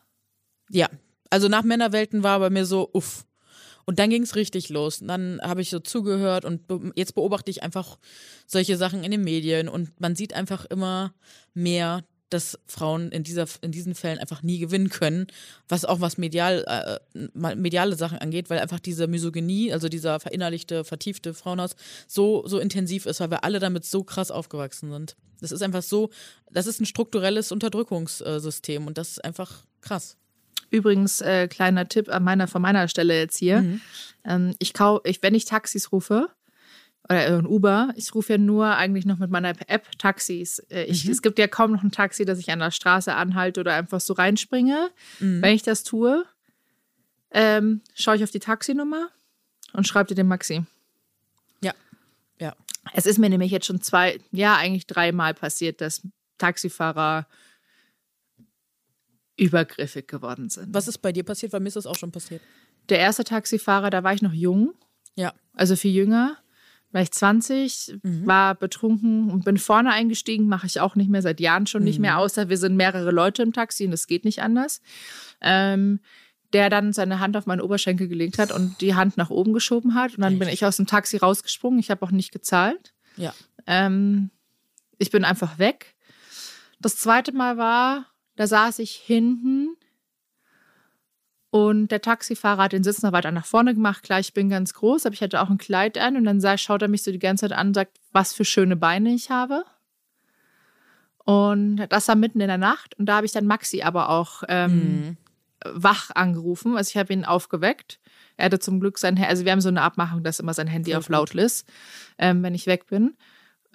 [0.69, 0.89] Ja.
[1.33, 3.25] Also nach Männerwelten war bei mir so, uff.
[3.85, 5.01] Und dann ging es richtig los.
[5.01, 7.97] Und dann habe ich so zugehört und be jetzt beobachte ich einfach
[8.45, 11.15] solche Sachen in den Medien und man sieht einfach immer
[11.55, 15.25] mehr, dass Frauen in, dieser, in diesen Fällen einfach nie gewinnen können,
[15.67, 20.83] was auch was medial, äh, mediale Sachen angeht, weil einfach diese Misogynie, also dieser verinnerlichte,
[20.83, 21.75] vertiefte Frauenhaus
[22.07, 25.15] so, so intensiv ist, weil wir alle damit so krass aufgewachsen sind.
[25.41, 26.11] Das ist einfach so,
[26.51, 30.15] das ist ein strukturelles Unterdrückungssystem und das ist einfach krass.
[30.73, 33.61] Übrigens, äh, kleiner Tipp an meiner, von meiner Stelle jetzt hier.
[33.61, 33.81] Mhm.
[34.25, 36.29] Ähm, ich kau, ich, wenn ich Taxis rufe,
[37.09, 37.93] oder ein Uber.
[37.95, 40.59] Ich rufe ja nur eigentlich noch mit meiner App Taxis.
[40.69, 41.11] Äh, ich, mhm.
[41.11, 44.01] Es gibt ja kaum noch ein Taxi, das ich an der Straße anhalte oder einfach
[44.01, 44.89] so reinspringe.
[45.19, 45.41] Mhm.
[45.41, 46.25] Wenn ich das tue,
[47.31, 49.09] ähm, schaue ich auf die Taxinummer
[49.73, 50.63] und schreibe dir den Maxi.
[51.61, 51.73] Ja,
[52.39, 52.55] ja.
[52.93, 56.01] Es ist mir nämlich jetzt schon zwei, ja, eigentlich dreimal passiert, dass
[56.37, 57.27] Taxifahrer
[59.43, 60.73] übergriffig geworden sind.
[60.73, 61.53] Was ist bei dir passiert?
[61.53, 62.41] Weil mir ist das auch schon passiert.
[62.89, 64.73] Der erste Taxifahrer, da war ich noch jung.
[65.15, 65.33] Ja.
[65.53, 66.37] Also viel jünger
[66.93, 68.27] war ich 20, mhm.
[68.27, 71.97] war betrunken und bin vorne eingestiegen, mache ich auch nicht mehr, seit Jahren schon nicht
[71.97, 72.19] mehr, mhm.
[72.19, 74.79] außer wir sind mehrere Leute im Taxi und es geht nicht anders.
[75.41, 75.99] Ähm,
[76.53, 79.95] der dann seine Hand auf meinen Oberschenkel gelegt hat und die Hand nach oben geschoben
[79.95, 80.15] hat.
[80.15, 81.79] Und dann bin ich aus dem Taxi rausgesprungen.
[81.79, 82.93] Ich habe auch nicht gezahlt.
[83.17, 83.33] Ja.
[83.65, 84.29] Ähm,
[84.99, 85.95] ich bin einfach weg.
[86.79, 88.05] Das zweite Mal war,
[88.35, 89.75] da saß ich hinten
[91.53, 94.01] und der Taxifahrer hat den Sitz noch weiter nach vorne gemacht.
[94.01, 96.17] Klar, ich bin ganz groß, aber ich hatte auch ein Kleid an.
[96.17, 98.43] Und dann sah, schaut er mich so die ganze Zeit an und sagt, was für
[98.43, 99.63] schöne Beine ich habe.
[101.25, 102.97] Und das war mitten in der Nacht.
[102.97, 105.17] Und da habe ich dann Maxi aber auch ähm, mhm.
[105.63, 106.75] wach angerufen.
[106.75, 107.99] Also ich habe ihn aufgeweckt.
[108.35, 110.65] Er hatte zum Glück sein Handy, also wir haben so eine Abmachung, dass immer sein
[110.65, 111.69] Handy Sehr auf laut ist,
[112.17, 113.15] ähm, wenn ich weg bin,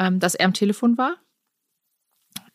[0.01, 1.15] ähm, dass er am Telefon war.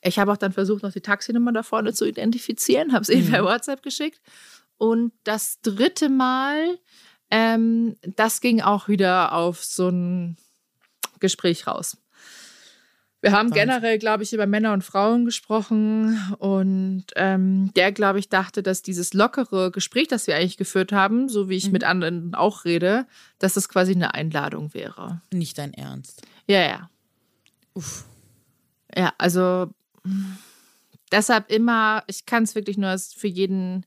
[0.03, 3.31] Ich habe auch dann versucht, noch die Taxinummer da vorne zu identifizieren, habe es mhm.
[3.31, 4.21] per WhatsApp geschickt.
[4.77, 6.77] Und das dritte Mal,
[7.31, 10.37] ähm, das ging auch wieder auf so ein
[11.19, 11.97] Gespräch raus.
[13.23, 18.27] Wir haben generell, glaube ich, über Männer und Frauen gesprochen und ähm, der, glaube ich,
[18.27, 21.71] dachte, dass dieses lockere Gespräch, das wir eigentlich geführt haben, so wie ich mhm.
[21.71, 23.05] mit anderen auch rede,
[23.39, 25.21] dass das quasi eine Einladung wäre.
[25.31, 26.23] Nicht dein Ernst.
[26.47, 26.89] Ja, ja.
[27.73, 28.03] Uff.
[28.93, 29.69] Ja, also
[31.11, 33.85] deshalb immer, ich kann es wirklich nur für jeden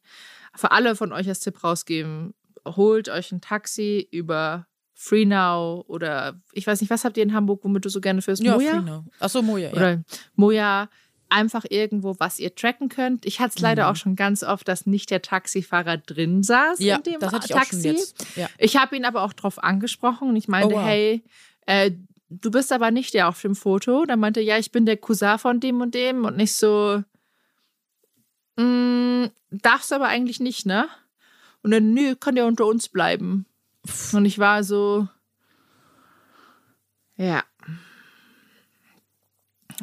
[0.54, 6.66] für alle von euch als Tipp rausgeben, holt euch ein Taxi über FreeNow oder ich
[6.66, 8.42] weiß nicht, was habt ihr in Hamburg, womit du so gerne fährst?
[8.42, 8.72] Ja, Moja?
[8.72, 9.04] FreeNow.
[9.20, 9.76] Achso, Moja, ja.
[9.76, 10.02] Oder
[10.34, 10.88] Moja,
[11.28, 13.26] einfach irgendwo, was ihr tracken könnt.
[13.26, 13.90] Ich hatte es leider mhm.
[13.90, 17.46] auch schon ganz oft, dass nicht der Taxifahrer drin saß ja, in dem das hatte
[17.46, 17.76] ich Taxi.
[17.76, 18.36] Auch schon jetzt.
[18.36, 18.48] Ja.
[18.58, 20.86] Ich habe ihn aber auch drauf angesprochen und ich meinte, oh, wow.
[20.86, 21.24] hey,
[21.66, 21.92] äh,
[22.28, 24.04] du bist aber nicht der auf dem Foto.
[24.04, 27.02] Dann meinte, ja, ich bin der Cousin von dem und dem und nicht so,
[28.56, 30.88] mm, darfst aber eigentlich nicht, ne?
[31.62, 33.46] Und dann, nö, kann der unter uns bleiben.
[34.12, 35.08] Und ich war so,
[37.16, 37.42] ja.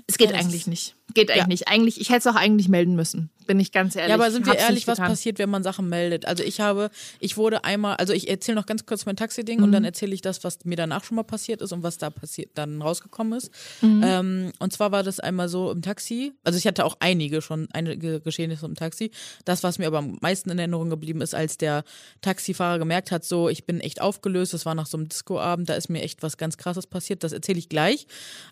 [0.07, 0.95] Es geht ja, eigentlich nicht.
[1.13, 1.47] Geht eigentlich Ja.
[1.47, 1.67] nicht.
[1.67, 3.29] Eigentlich, ich hätte es auch eigentlich melden müssen.
[3.45, 4.09] Bin ich ganz ehrlich.
[4.09, 6.25] Ja, aber sind wir ehrlich, was passiert, wenn man Sachen meldet?
[6.25, 6.89] Also ich habe,
[7.19, 9.73] ich wurde einmal, also ich erzähle noch ganz kurz mein Taxi-Ding und Mhm.
[9.73, 12.51] dann erzähle ich das, was mir danach schon mal passiert ist und was da passiert,
[12.55, 13.51] dann rausgekommen ist.
[13.81, 14.01] Mhm.
[14.03, 17.67] Ähm, und zwar war das einmal so im Taxi, also ich hatte auch einige schon,
[17.73, 19.11] einige Geschehnisse im Taxi.
[19.45, 21.83] Das, was mir aber am meisten in Erinnerung geblieben ist, als der
[22.21, 25.73] Taxifahrer gemerkt hat, so, ich bin echt aufgelöst, das war nach so einem Discoabend, da
[25.75, 28.07] ist mir echt was ganz krasses passiert, das erzähle ich gleich.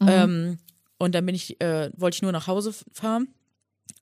[0.06, 0.58] Ähm,
[1.02, 3.28] und dann bin ich, äh, wollte ich nur nach Hause fahren.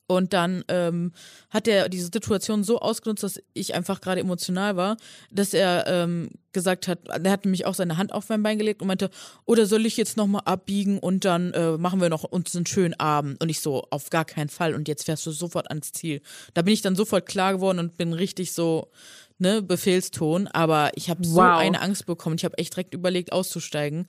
[0.06, 1.14] Und dann ähm,
[1.50, 4.98] hat er diese Situation so ausgenutzt, dass ich einfach gerade emotional war,
[5.32, 8.82] dass er ähm, gesagt hat, er hat nämlich auch seine Hand auf mein Bein gelegt
[8.82, 9.12] und meinte,
[9.46, 13.00] oder soll ich jetzt nochmal abbiegen und dann äh, machen wir noch uns einen schönen
[13.00, 13.42] Abend.
[13.42, 14.74] Und ich so, auf gar keinen Fall.
[14.74, 16.22] Und jetzt fährst du sofort ans Ziel.
[16.54, 18.90] Da bin ich dann sofort klar geworden und bin richtig so,
[19.38, 20.48] ne, Befehlston.
[20.48, 21.60] Aber ich habe so Wow.
[21.60, 22.36] eine Angst bekommen.
[22.36, 24.08] Ich habe echt direkt überlegt, auszusteigen.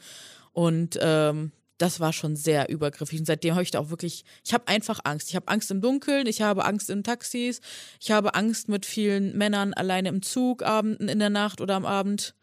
[0.53, 3.19] Und ähm, das war schon sehr übergriffig.
[3.21, 5.31] Und seitdem habe ich da auch wirklich, ich habe einfach Angst.
[5.31, 7.61] Ich habe Angst im Dunkeln, ich habe Angst in Taxis,
[7.99, 11.87] ich habe Angst mit vielen Männern alleine im Zug, abenden in der Nacht oder am
[11.87, 12.35] Abend.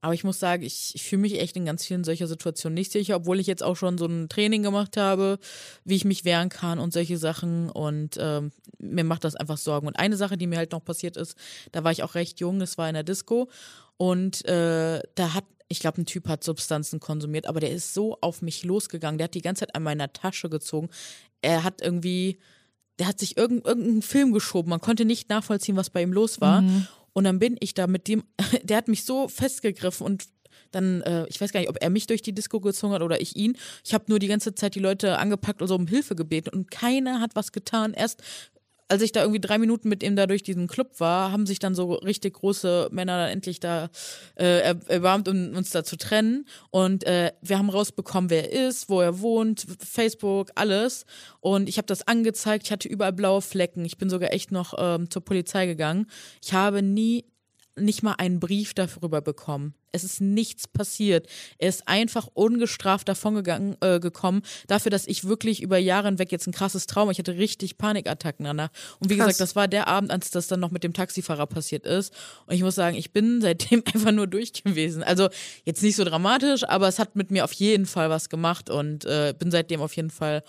[0.00, 2.92] Aber ich muss sagen, ich, ich fühle mich echt in ganz vielen solcher Situationen nicht
[2.92, 5.38] sicher, obwohl ich jetzt auch schon so ein Training gemacht habe,
[5.84, 7.70] wie ich mich wehren kann und solche Sachen.
[7.70, 9.86] Und ähm, mir macht das einfach Sorgen.
[9.88, 11.36] Und eine Sache, die mir halt noch passiert ist,
[11.72, 13.48] da war ich auch recht jung, das war in der Disco.
[13.96, 18.18] Und äh, da hat, ich glaube, ein Typ hat Substanzen konsumiert, aber der ist so
[18.20, 19.18] auf mich losgegangen.
[19.18, 20.88] Der hat die ganze Zeit an meiner Tasche gezogen.
[21.40, 22.38] Er hat irgendwie,
[22.98, 24.70] der hat sich irgend, irgendeinen Film geschoben.
[24.70, 26.62] Man konnte nicht nachvollziehen, was bei ihm los war.
[27.12, 28.24] Und dann bin ich da mit dem,
[28.62, 30.26] der hat mich so festgegriffen und
[30.70, 33.20] dann, äh, ich weiß gar nicht, ob er mich durch die Disco gezogen hat oder
[33.20, 33.56] ich ihn.
[33.84, 36.70] Ich habe nur die ganze Zeit die Leute angepackt und so um Hilfe gebeten und
[36.70, 37.94] keiner hat was getan.
[37.94, 38.22] Erst
[38.88, 41.58] als ich da irgendwie drei Minuten mit ihm da durch diesen Club war, haben sich
[41.58, 43.88] dann so richtig große Männer dann endlich da
[44.34, 46.46] äh, er- erbarmt, um uns da zu trennen.
[46.70, 51.06] Und äh, wir haben rausbekommen, wer er ist, wo er wohnt, Facebook, alles.
[51.40, 52.66] Und ich habe das angezeigt.
[52.66, 53.84] Ich hatte überall blaue Flecken.
[53.84, 56.06] Ich bin sogar echt noch ähm, zur Polizei gegangen.
[56.42, 57.24] Ich habe nie
[57.76, 59.74] nicht mal einen Brief darüber bekommen.
[59.92, 61.28] Es ist nichts passiert.
[61.58, 66.46] Er ist einfach ungestraft davongegangen äh, gekommen, dafür, dass ich wirklich über Jahre hinweg jetzt
[66.46, 67.12] ein krasses Trauma.
[67.12, 68.70] Ich hatte richtig Panikattacken danach.
[68.98, 69.26] Und wie Krass.
[69.26, 72.12] gesagt, das war der Abend, als das dann noch mit dem Taxifahrer passiert ist.
[72.46, 75.02] Und ich muss sagen, ich bin seitdem einfach nur durch gewesen.
[75.02, 75.28] Also
[75.64, 79.04] jetzt nicht so dramatisch, aber es hat mit mir auf jeden Fall was gemacht und
[79.04, 80.42] äh, bin seitdem auf jeden Fall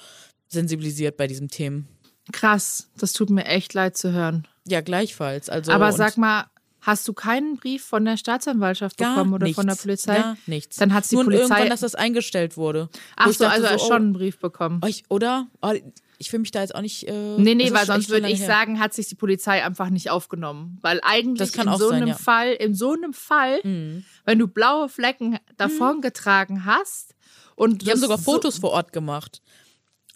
[0.48, 1.88] sensibilisiert bei diesen Themen.
[2.32, 4.48] Krass, das tut mir echt leid zu hören.
[4.68, 5.50] Ja, gleichfalls.
[5.50, 6.46] Also aber sag mal,
[6.86, 10.16] hast du keinen Brief von der Staatsanwaltschaft gar bekommen oder nichts, von der Polizei?
[10.18, 10.78] Gar nichts.
[10.78, 12.90] Dann hat's die Nur Polizei- irgendwann, dass das eingestellt wurde.
[13.16, 14.82] Ach so, dachte also oh, schon einen Brief bekommen.
[14.88, 15.48] ich, oder?
[15.62, 15.74] Oh,
[16.18, 17.08] ich will mich da jetzt auch nicht.
[17.08, 18.48] Äh, Nee, nee, weil sonst so würde ich her.
[18.48, 20.78] sagen, hat sich die Polizei einfach nicht aufgenommen.
[20.82, 22.14] Weil eigentlich in auch so sein, einem ja.
[22.14, 22.20] Mhm.
[22.20, 27.16] Fall, in so einem Fall, wenn du blaue Flecken davongetragen hast
[27.56, 29.42] und Die haben sogar so- Fotos vor Ort gemacht.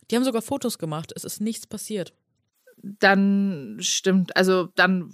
[0.09, 1.11] Die haben sogar Fotos gemacht.
[1.15, 2.13] Es ist nichts passiert.
[2.81, 5.13] dann stimmt, also dann,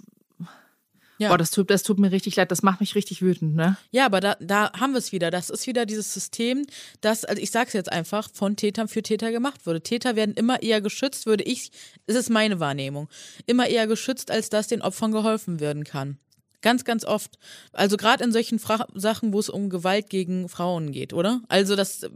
[1.18, 1.30] Ja.
[1.30, 3.76] boah, das tut, das tut mir richtig leid, das macht mich richtig wütend, ne?
[3.90, 5.30] Ja, aber da, da haben wir es wieder.
[5.30, 6.66] Das ist wieder dieses System,
[7.00, 9.80] das, also ich sag's jetzt einfach, von Tätern für Täter gemacht wurde.
[9.80, 11.70] Täter werden immer eher geschützt, würde ich,
[12.06, 13.08] es ist meine Wahrnehmung,
[13.46, 16.18] immer eher geschützt, als dass den Opfern geholfen werden kann.
[16.66, 17.38] Ganz, ganz oft.
[17.72, 21.40] Also gerade in solchen Fra Sachen, wo es um Gewalt gegen Frauen geht, oder?
[21.46, 22.10] Also das äh,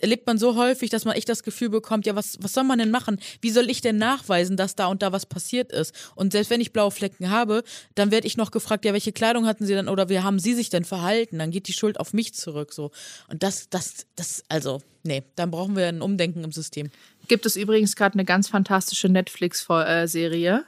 [0.00, 2.78] erlebt man so häufig, dass man echt das Gefühl bekommt, ja, was, was soll man
[2.78, 3.20] denn machen?
[3.42, 5.94] Wie soll ich denn nachweisen, dass da und da was passiert ist?
[6.14, 7.62] Und selbst wenn ich blaue Flecken habe,
[7.94, 10.54] dann werde ich noch gefragt, ja, welche Kleidung hatten sie denn oder wie haben sie
[10.54, 11.38] sich denn verhalten?
[11.38, 12.90] Dann geht die Schuld auf mich zurück, so.
[13.28, 16.88] Und das, das, das, also, nee, dann brauchen wir ein Umdenken im System.
[17.28, 20.64] Gibt es übrigens gerade eine ganz fantastische Netflix-Serie.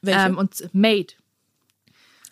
[0.00, 0.26] Welche?
[0.26, 1.12] Ähm, und Made.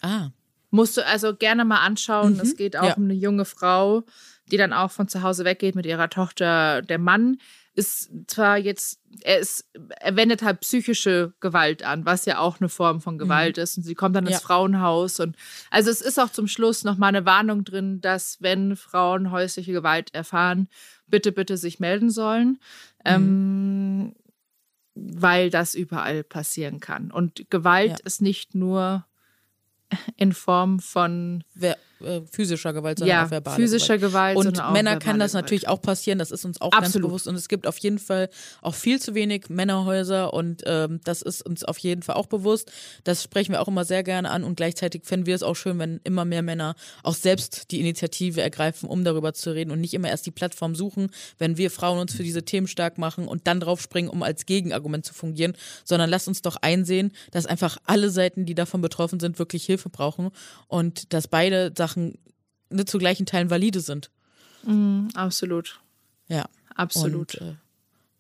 [0.03, 0.31] Ah,
[0.75, 2.41] Musst du also gerne mal anschauen.
[2.41, 2.89] Es geht auch Mhm.
[2.89, 2.95] Ja.
[2.97, 4.05] um eine junge Frau,
[4.51, 6.81] die dann auch von zu Hause weggeht mit ihrer Tochter.
[6.81, 7.37] Der Mann
[7.75, 9.67] ist zwar jetzt, er ist,
[10.01, 13.77] er wendet halt psychische Gewalt an, was ja auch eine Form von Gewalt ist.
[13.77, 14.41] Und sie kommt dann ins Mhm.
[14.41, 14.47] Ja.
[14.47, 15.37] Frauenhaus und
[15.71, 20.15] also es ist auch zum Schluss nochmal eine Warnung drin, dass wenn Frauen häusliche Gewalt
[20.15, 20.69] erfahren,
[21.07, 22.59] bitte, bitte sich melden sollen.
[23.05, 24.15] Ähm,
[24.95, 27.11] weil das überall passieren kann.
[27.11, 27.97] Und Gewalt Ja.
[28.05, 29.07] ist nicht nur
[30.17, 34.37] in Form von wer, äh, physischer Gewalt, sondern ja, auch verbale physischer Gewalt.
[34.37, 35.45] Und sondern auch Männer kann das Gewalt.
[35.45, 37.09] natürlich auch passieren, das ist uns auch ganz Absolut.
[37.09, 37.29] bewusst.
[37.29, 38.29] Und es gibt auf jeden Fall
[38.61, 42.71] auch viel zu wenig Männerhäuser und ähm, das ist uns auf jeden Fall auch bewusst.
[43.05, 45.79] Das sprechen wir auch immer sehr gerne an und gleichzeitig fänden wir es auch schön,
[45.79, 49.95] wenn immer mehr Männer auch selbst die Initiative ergreifen, um darüber zu reden und nicht
[49.95, 53.47] immer erst die Plattform suchen, wenn wir Frauen uns für diese Themen stark machen und
[53.47, 58.11] dann draufspringen, um als Gegenargument zu fungieren, sondern lasst uns doch einsehen, dass einfach alle
[58.11, 60.31] Seiten, die davon betroffen sind, wirklich Hilfe brauchen
[60.69, 64.11] und dass beide Sachen ne, zu gleichen Teilen valide sind.
[64.65, 65.81] Mhm, absolut.
[66.29, 66.47] Ja.
[66.75, 67.35] Absolut.
[67.41, 67.55] Und, äh,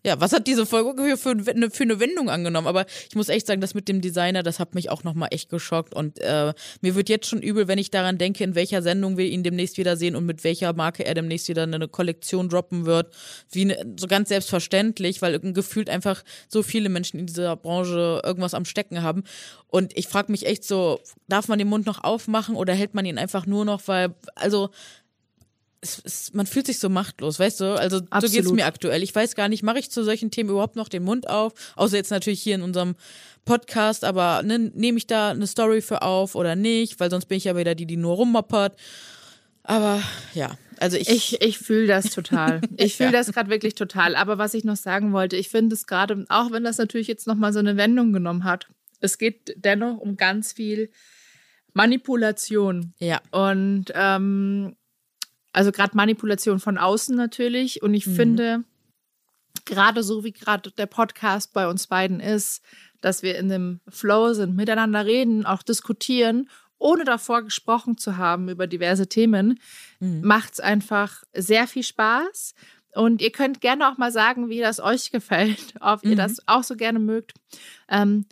[0.04, 2.66] ja, was hat diese Folge für, eine, für eine Wendung angenommen?
[2.66, 5.48] Aber ich muss echt sagen, das mit dem Designer, das hat mich auch nochmal echt
[5.48, 5.94] geschockt.
[5.94, 9.26] Und äh, mir wird jetzt schon übel, wenn ich daran denke, in welcher Sendung wir
[9.26, 13.14] ihn demnächst wieder sehen und mit welcher Marke er demnächst wieder eine Kollektion droppen wird.
[13.50, 18.54] Wie ne, so ganz selbstverständlich, weil gefühlt einfach so viele Menschen in dieser Branche irgendwas
[18.54, 19.22] am Stecken haben.
[19.68, 23.06] Und ich frage mich echt so, darf man den Mund noch aufmachen oder hält man
[23.06, 24.70] ihn einfach nur noch, weil, also
[25.82, 27.78] es, es, man fühlt sich so machtlos, weißt du?
[27.78, 28.30] Also Absolut.
[28.30, 29.02] so geht's mir aktuell.
[29.02, 31.52] Ich weiß gar nicht, mache ich zu solchen Themen überhaupt noch den Mund auf?
[31.76, 32.94] Außer jetzt natürlich hier in unserem
[33.44, 37.00] Podcast, aber ne, nehme ich da eine Story für auf oder nicht?
[37.00, 38.78] Weil sonst bin ich ja wieder die, die nur rummoppert.
[39.64, 40.00] Aber
[40.34, 41.08] ja, also ich.
[41.08, 42.60] Ich, ich fühle das total.
[42.76, 43.18] Ich fühle ja.
[43.18, 44.14] das gerade wirklich total.
[44.14, 47.26] Aber was ich noch sagen wollte, ich finde es gerade, auch wenn das natürlich jetzt
[47.26, 48.68] nochmal so eine Wendung genommen hat,
[49.00, 50.90] es geht dennoch um ganz viel
[51.74, 52.94] Manipulation.
[52.98, 53.20] Ja.
[53.32, 54.76] Und ähm,
[55.52, 57.82] also gerade Manipulation von außen natürlich.
[57.82, 58.14] Und ich mhm.
[58.14, 58.64] finde,
[59.64, 62.62] gerade so wie gerade der Podcast bei uns beiden ist,
[63.00, 66.48] dass wir in dem Flow sind, miteinander reden, auch diskutieren,
[66.78, 69.60] ohne davor gesprochen zu haben über diverse Themen,
[70.00, 70.22] mhm.
[70.22, 72.54] macht es einfach sehr viel Spaß.
[72.94, 76.16] Und ihr könnt gerne auch mal sagen, wie das euch gefällt, ob ihr mhm.
[76.16, 77.34] das auch so gerne mögt.
[77.88, 78.26] Ähm,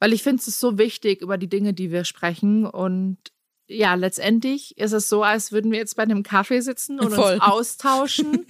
[0.00, 2.66] weil ich finde es so wichtig über die Dinge, die wir sprechen.
[2.66, 3.18] Und
[3.66, 7.34] ja, letztendlich ist es so, als würden wir jetzt bei einem Kaffee sitzen und Voll.
[7.34, 8.46] uns austauschen.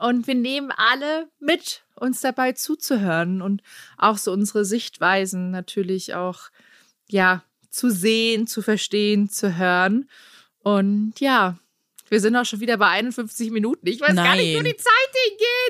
[0.00, 3.62] und wir nehmen alle mit, uns dabei zuzuhören und
[3.96, 6.50] auch so unsere Sichtweisen natürlich auch,
[7.08, 10.08] ja, zu sehen, zu verstehen, zu hören.
[10.62, 11.56] Und ja,
[12.08, 13.86] wir sind auch schon wieder bei 51 Minuten.
[13.86, 14.24] Ich weiß Nein.
[14.24, 15.10] gar nicht, wo die Zeit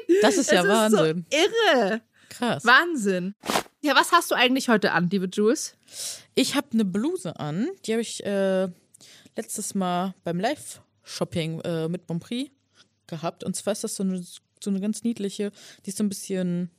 [0.06, 0.22] hingeht.
[0.22, 1.26] Das ist ja das Wahnsinn.
[1.28, 2.00] Ist so irre.
[2.30, 2.64] Krass.
[2.64, 3.34] Wahnsinn.
[3.82, 5.76] Ja, was hast du eigentlich heute an, liebe Jules?
[6.40, 8.66] Ich habe eine Bluse an, die habe ich äh,
[9.36, 12.50] letztes Mal beim Live-Shopping äh, mit Bonprix
[13.06, 13.44] gehabt.
[13.44, 14.24] Und zwar ist das so eine,
[14.58, 15.52] so eine ganz niedliche,
[15.84, 16.70] die ist so ein bisschen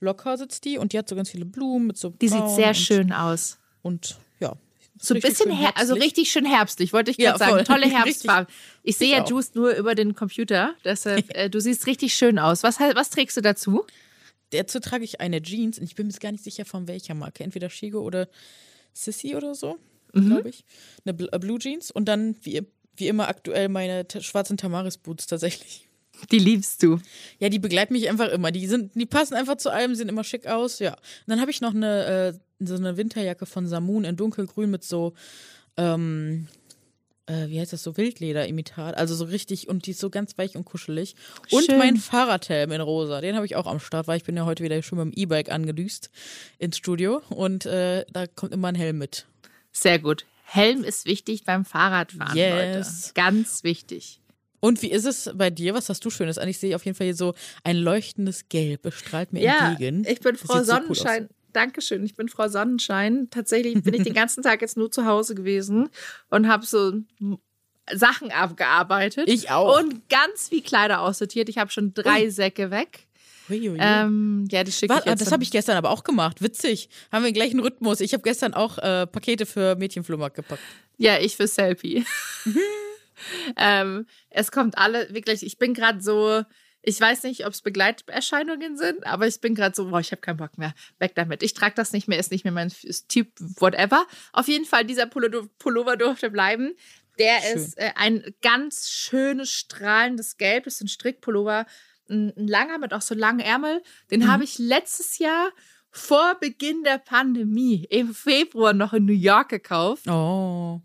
[0.00, 2.72] locker sitzt die und die hat so ganz viele Blumen mit so Die sieht sehr
[2.72, 3.58] schön aus.
[3.82, 4.56] Und ja,
[4.98, 7.64] so ein bisschen, her also richtig schön herbstlich, wollte ich gerade ja, sagen.
[7.66, 8.52] Tolle Herbstfarben.
[8.82, 12.62] Ich sehe ja Juice nur über den Computer, deshalb, äh, du siehst richtig schön aus.
[12.62, 13.84] Was, was trägst du dazu?
[14.52, 17.44] Dazu trage ich eine Jeans und ich bin mir gar nicht sicher von welcher Marke.
[17.44, 18.26] Entweder Shigo oder
[18.92, 19.78] Sissy oder so,
[20.12, 20.26] mhm.
[20.26, 20.64] glaube ich.
[21.04, 22.62] Eine äh, Blue Jeans und dann wie,
[22.96, 25.88] wie immer aktuell meine schwarzen Tamaris Boots tatsächlich.
[26.30, 26.98] Die liebst du.
[27.38, 28.52] Ja, die begleiten mich einfach immer.
[28.52, 30.78] Die sind, die passen einfach zu allem, sehen immer schick aus.
[30.78, 30.92] Ja.
[30.92, 34.84] Und dann habe ich noch eine, äh, so eine Winterjacke von Samun in dunkelgrün mit
[34.84, 35.14] so
[35.76, 36.46] ähm,
[37.26, 38.96] äh, wie heißt das, so Wildleder-Imitat.
[38.96, 41.14] Also so richtig, und die ist so ganz weich und kuschelig.
[41.50, 41.78] Und Schön.
[41.78, 44.62] mein Fahrradhelm in rosa, den habe ich auch am Start, weil ich bin ja heute
[44.64, 46.10] wieder schon mit dem E-Bike angedüst
[46.58, 49.26] ins Studio und äh, da kommt immer ein Helm mit.
[49.72, 50.26] Sehr gut.
[50.44, 53.06] Helm ist wichtig beim Fahrradfahren, yes.
[53.06, 53.14] Leute.
[53.14, 54.20] Ganz wichtig.
[54.60, 55.74] Und wie ist es bei dir?
[55.74, 56.46] Was hast du Schönes an?
[56.46, 60.04] Ich sehe auf jeden Fall hier so ein leuchtendes Gelb, bestrahlt mir ja, entgegen.
[60.06, 61.28] Ich bin Frau Sonnenschein.
[61.28, 63.28] So Dankeschön, ich bin Frau Sonnenschein.
[63.30, 65.88] Tatsächlich bin ich den ganzen Tag jetzt nur zu Hause gewesen
[66.30, 66.92] und habe so
[67.92, 69.28] Sachen abgearbeitet.
[69.28, 69.78] Ich auch.
[69.78, 71.48] Und ganz wie Kleider aussortiert.
[71.48, 72.30] Ich habe schon drei Ui.
[72.30, 73.06] Säcke weg.
[73.48, 75.20] Ähm, ja, die schicke ich jetzt.
[75.20, 76.42] Das habe ich gestern aber auch gemacht.
[76.42, 76.88] Witzig.
[77.10, 78.00] Haben wir den gleichen Rhythmus.
[78.00, 80.62] Ich habe gestern auch äh, Pakete für Mädchenflohmarkt gepackt.
[80.96, 82.04] Ja, ich für Selfie.
[83.56, 86.42] ähm, es kommt alle, wirklich, ich bin gerade so
[86.82, 90.20] ich weiß nicht, ob es Begleiterscheinungen sind, aber ich bin gerade so, boah, ich habe
[90.20, 90.74] keinen Bock mehr.
[90.98, 91.42] Weg damit.
[91.42, 92.72] Ich trage das nicht mehr, ist nicht mehr mein
[93.08, 93.28] Typ,
[93.60, 94.06] whatever.
[94.32, 96.74] Auf jeden Fall, dieser Pullover durfte bleiben.
[97.18, 97.56] Der Schön.
[97.56, 100.64] ist äh, ein ganz schönes, strahlendes Gelb.
[100.64, 101.66] Das ist ein Strickpullover.
[102.08, 103.82] Ein, ein langer mit auch so langen Ärmel.
[104.10, 104.28] Den mhm.
[104.28, 105.50] habe ich letztes Jahr
[105.90, 110.08] vor Beginn der Pandemie im Februar noch in New York gekauft.
[110.08, 110.80] Oh.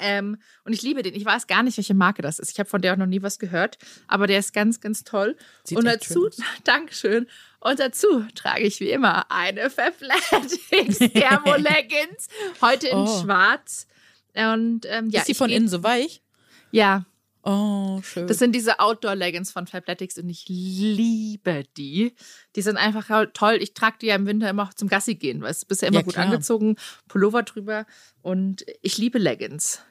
[0.00, 1.14] Ähm, und ich liebe den.
[1.14, 2.50] Ich weiß gar nicht, welche Marke das ist.
[2.50, 3.78] Ich habe von der auch noch nie was gehört,
[4.08, 5.36] aber der ist ganz, ganz toll.
[5.64, 6.28] Sieht und dazu,
[6.64, 7.26] Dankeschön.
[7.60, 12.28] Und dazu trage ich wie immer eine Fabletics Thermo Leggings.
[12.60, 13.22] Heute in oh.
[13.22, 13.86] Schwarz.
[14.34, 16.22] Und ähm, ja, ist die von innen so weich?
[16.70, 17.04] Ja.
[17.44, 18.28] Oh, schön.
[18.28, 22.14] Das sind diese Outdoor-Leggings von Fabletics und ich liebe die.
[22.54, 23.58] Die sind einfach toll.
[23.60, 26.00] Ich trage die ja im Winter immer auch zum Gassi gehen, weil es bisher immer
[26.00, 26.76] ja, gut angezogen,
[27.08, 27.86] Pullover drüber
[28.20, 29.82] und ich liebe Leggings.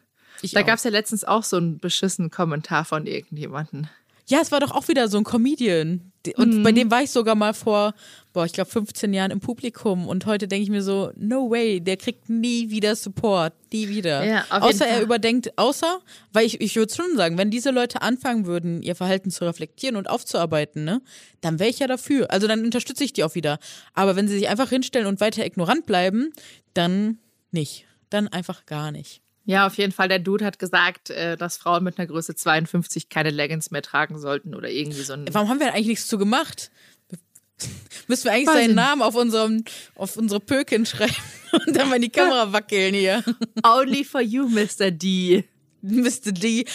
[0.41, 3.87] Ich da gab es ja letztens auch so einen beschissenen Kommentar von irgendjemandem.
[4.31, 6.13] Ja, es war doch auch wieder so ein Comedian.
[6.37, 6.63] Und mhm.
[6.63, 7.93] bei dem war ich sogar mal vor,
[8.31, 10.07] boah, ich glaube 15 Jahren im Publikum.
[10.07, 13.53] Und heute denke ich mir so, no way, der kriegt nie wieder Support.
[13.73, 14.23] Nie wieder.
[14.23, 15.99] Ja, außer er überdenkt, außer,
[16.31, 19.97] weil ich, ich würde schon sagen, wenn diese Leute anfangen würden, ihr Verhalten zu reflektieren
[19.97, 21.01] und aufzuarbeiten, ne,
[21.41, 22.31] dann wäre ich ja dafür.
[22.31, 23.59] Also dann unterstütze ich die auch wieder.
[23.93, 26.31] Aber wenn sie sich einfach hinstellen und weiter ignorant bleiben,
[26.73, 27.17] dann
[27.51, 27.85] nicht.
[28.09, 29.21] Dann einfach gar nicht.
[29.45, 30.07] Ja, auf jeden Fall.
[30.07, 34.19] Der Dude hat gesagt, äh, dass Frauen mit einer Größe 52 keine Leggings mehr tragen
[34.19, 35.25] sollten oder irgendwie so ein.
[35.31, 36.71] Warum haben wir eigentlich nichts zu gemacht?
[38.07, 39.63] Müssen wir eigentlich Weiß seinen Namen auf unserem,
[39.95, 41.15] auf unsere Pöken schreiben
[41.65, 43.23] und dann mal in die Kamera wackeln hier.
[43.63, 44.91] Only for you, Mr.
[44.91, 45.45] D.
[45.81, 46.31] Mr.
[46.31, 46.65] D.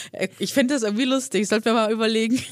[0.41, 1.47] Ich finde das irgendwie lustig.
[1.47, 2.43] Sollten wir mal überlegen.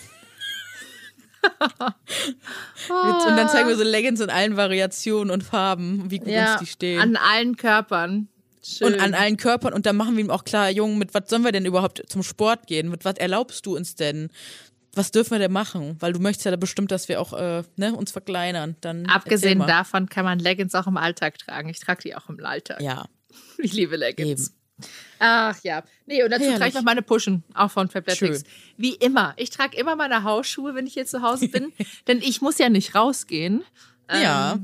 [2.88, 6.60] und dann zeigen wir so Leggings in allen Variationen und Farben, wie gut ja, uns
[6.60, 7.00] die stehen.
[7.00, 8.28] An allen Körpern.
[8.64, 8.94] Schön.
[8.94, 9.72] Und an allen Körpern.
[9.72, 12.22] Und dann machen wir ihm auch klar, Jungen, mit was sollen wir denn überhaupt zum
[12.22, 12.88] Sport gehen?
[12.88, 14.30] Mit was erlaubst du uns denn?
[14.94, 15.96] Was dürfen wir denn machen?
[16.00, 18.76] Weil du möchtest ja da bestimmt, dass wir auch äh, ne, uns verkleinern.
[18.80, 21.68] Dann Abgesehen davon kann man Leggings auch im Alltag tragen.
[21.68, 22.80] Ich trage die auch im Alltag.
[22.80, 23.06] Ja.
[23.58, 24.48] Ich liebe Leggings.
[24.48, 24.88] Eben.
[25.18, 25.82] Ach ja.
[26.06, 28.44] Nee, und dazu trage ich noch meine Pushen, auch von Fabletics.
[28.76, 29.34] Wie immer.
[29.36, 31.72] Ich trage immer meine Hausschuhe, wenn ich hier zu Hause bin,
[32.06, 33.62] denn ich muss ja nicht rausgehen.
[34.10, 34.58] Ja.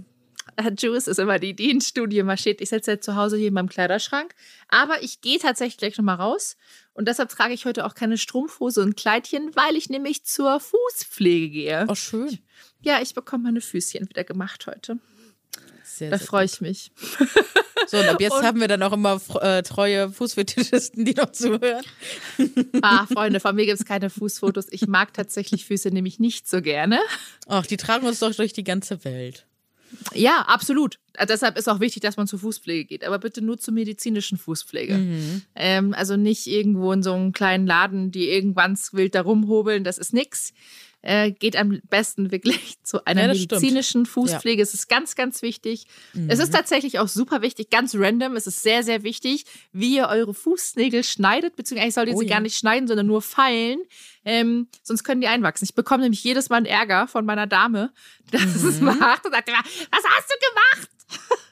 [0.67, 2.61] Ähm, Juice ist immer die, die ins Studio marschiert.
[2.61, 4.35] Ich sitze ja zu Hause hier in meinem Kleiderschrank.
[4.69, 6.57] Aber ich gehe tatsächlich gleich nochmal raus.
[6.93, 11.51] Und deshalb trage ich heute auch keine Strumpfhose und Kleidchen, weil ich nämlich zur Fußpflege
[11.51, 11.87] gehe.
[11.89, 12.39] Oh, schön.
[12.83, 14.99] Ja, ich bekomme meine Füßchen wieder gemacht heute.
[15.85, 16.93] Sehr, da freue ich mich.
[17.87, 21.33] So, und ab jetzt und haben wir dann auch immer äh, treue Fußfetischisten, die noch
[21.33, 21.85] zuhören.
[22.83, 24.67] Ah, Freunde, von mir gibt es keine Fußfotos.
[24.71, 27.01] Ich mag tatsächlich Füße nämlich nicht so gerne.
[27.47, 29.47] Ach, die tragen uns doch durch die ganze Welt.
[30.15, 30.99] Ja, absolut.
[31.15, 34.39] Äh, deshalb ist auch wichtig, dass man zur Fußpflege geht, aber bitte nur zur medizinischen
[34.39, 34.95] Fußpflege.
[34.95, 35.43] Mhm.
[35.55, 39.99] Ähm, also nicht irgendwo in so einem kleinen Laden, die irgendwann wild da rumhobeln, das
[39.99, 40.53] ist nix
[41.03, 44.09] äh, geht am besten wirklich zu einer ja, medizinischen stimmt.
[44.09, 44.61] Fußpflege.
[44.61, 44.63] Ja.
[44.63, 45.87] Es ist ganz, ganz wichtig.
[46.13, 46.29] Mhm.
[46.29, 46.57] Es ist mhm.
[46.57, 48.37] tatsächlich auch super wichtig, ganz random.
[48.37, 52.21] Es ist sehr, sehr wichtig, wie ihr eure Fußnägel schneidet, beziehungsweise eigentlich solltet ihr oh,
[52.21, 52.35] sie ja.
[52.35, 53.81] gar nicht schneiden, sondern nur feilen.
[54.25, 55.65] Ähm, sonst können die einwachsen.
[55.65, 57.93] Ich bekomme nämlich jedes Mal einen Ärger von meiner Dame,
[58.31, 58.69] dass mhm.
[58.69, 61.41] es macht und sagt immer, was hast du gemacht?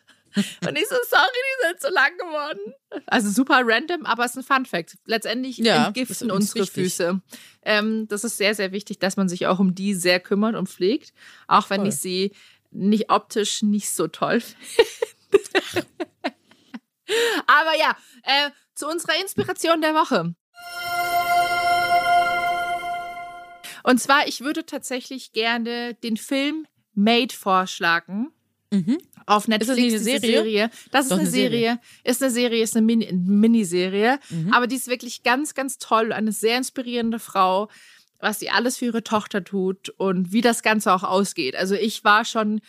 [0.66, 2.74] Und ich so, sorry, die sind zu lang geworden.
[3.06, 4.96] Also super random, aber es ist ein Fun Fact.
[5.04, 6.84] Letztendlich ja, entgiften unsere wichtig.
[6.84, 7.20] Füße.
[7.62, 10.68] Ähm, das ist sehr, sehr wichtig, dass man sich auch um die sehr kümmert und
[10.68, 11.12] pflegt.
[11.46, 11.88] Auch wenn Voll.
[11.88, 12.32] ich sie
[12.70, 14.40] nicht optisch nicht so toll
[15.30, 15.86] finde.
[17.46, 20.34] aber ja, äh, zu unserer Inspiration der Woche.
[23.82, 28.32] Und zwar, ich würde tatsächlich gerne den Film Made vorschlagen.
[28.70, 28.98] Mhm.
[29.26, 29.94] Auf Netflix.
[29.94, 30.36] Ist das eine Serie?
[30.36, 30.70] Serie?
[30.90, 31.50] Das ist Doch, eine, Serie.
[31.50, 31.80] Serie.
[32.04, 34.18] Ist eine Serie, ist eine Min Miniserie.
[34.30, 34.52] Mhm.
[34.52, 36.12] Aber die ist wirklich ganz, ganz toll.
[36.12, 37.68] Eine sehr inspirierende Frau,
[38.20, 41.56] was sie alles für ihre Tochter tut und wie das Ganze auch ausgeht.
[41.56, 42.60] Also ich war schon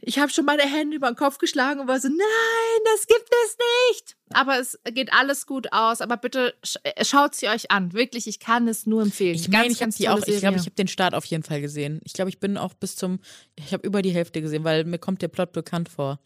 [0.00, 3.28] ich habe schon meine Hände über den Kopf geschlagen und war so, nein, das gibt
[3.44, 3.56] es
[3.90, 4.16] nicht.
[4.30, 6.00] Aber es geht alles gut aus.
[6.00, 7.92] Aber bitte äh, schaut sie euch an.
[7.92, 9.34] Wirklich, ich kann es nur empfehlen.
[9.34, 10.18] Ich meine, ich habe die auch.
[10.26, 12.00] Ich glaube, ich habe den Start auf jeden Fall gesehen.
[12.04, 13.20] Ich glaube, ich bin auch bis zum.
[13.56, 16.20] Ich habe über die Hälfte gesehen, weil mir kommt der Plot bekannt vor,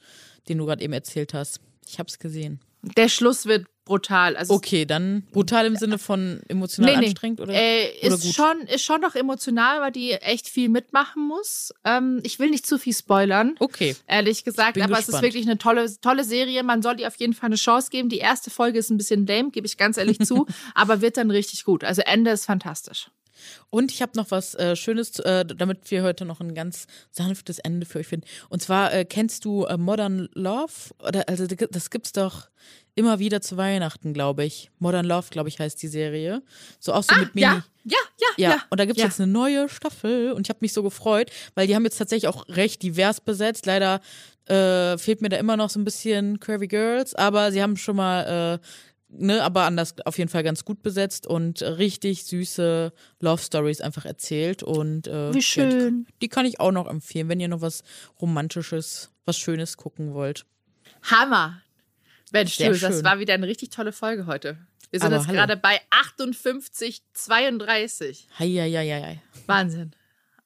[0.49, 1.61] den du gerade eben erzählt hast.
[1.87, 2.61] Ich habe es gesehen.
[2.97, 4.37] Der Schluss wird brutal.
[4.37, 7.53] Also okay, dann brutal im Sinne von emotional nee, anstrengend oder?
[7.53, 8.35] Äh, oder ist gut?
[8.35, 11.73] schon ist schon noch emotional, weil die echt viel mitmachen muss.
[11.85, 13.57] Ähm, ich will nicht zu viel spoilern.
[13.59, 13.97] Okay.
[14.07, 15.09] Ehrlich gesagt, aber gespannt.
[15.09, 16.63] es ist wirklich eine tolle tolle Serie.
[16.63, 18.09] Man soll ihr auf jeden Fall eine Chance geben.
[18.09, 21.31] Die erste Folge ist ein bisschen lame, gebe ich ganz ehrlich zu, aber wird dann
[21.31, 21.85] richtig gut.
[21.85, 23.09] Also Ende ist fantastisch.
[23.71, 27.59] Und ich habe noch was äh, Schönes, äh, damit wir heute noch ein ganz sanftes
[27.59, 28.27] Ende für euch finden.
[28.49, 30.95] Und zwar äh, kennst du äh, Modern Love?
[30.99, 32.49] Oder also das gibt's doch
[32.95, 34.71] immer wieder zu Weihnachten, glaube ich.
[34.79, 36.43] Modern Love, glaube ich, heißt die Serie.
[36.79, 37.47] So auch so ah, mit Mini.
[37.47, 38.29] Ja, ja, ja.
[38.37, 38.63] Ja, ja.
[38.71, 39.09] und da gibt es ja.
[39.09, 42.29] jetzt eine neue Staffel und ich habe mich so gefreut, weil die haben jetzt tatsächlich
[42.29, 43.67] auch recht divers besetzt.
[43.67, 44.01] Leider
[44.47, 47.97] äh, fehlt mir da immer noch so ein bisschen Curvy Girls, aber sie haben schon
[47.97, 48.67] mal äh,
[49.13, 54.05] ne, aber anders auf jeden Fall ganz gut besetzt und richtig süße Love Stories einfach
[54.05, 56.07] erzählt und äh, wie schön.
[56.21, 57.83] Die, kann ich auch noch empfehlen, wenn ihr noch was
[58.21, 60.45] romantisches, was Schönes gucken wollt.
[61.03, 61.63] Hammer.
[62.33, 64.57] Mensch, du, das war wieder eine richtig tolle Folge heute.
[64.91, 65.39] Wir sind aber jetzt hallo.
[65.39, 68.27] gerade bei 58, 32.
[68.39, 69.23] Hei, hei, hei, hei.
[69.47, 69.93] Wahnsinn.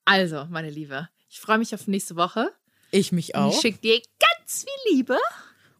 [0.04, 2.50] Also, meine Liebe, ich freue mich auf nächste Woche.
[2.90, 3.52] Ich mich auch.
[3.52, 5.18] Ich schicke dir ganz viel Liebe.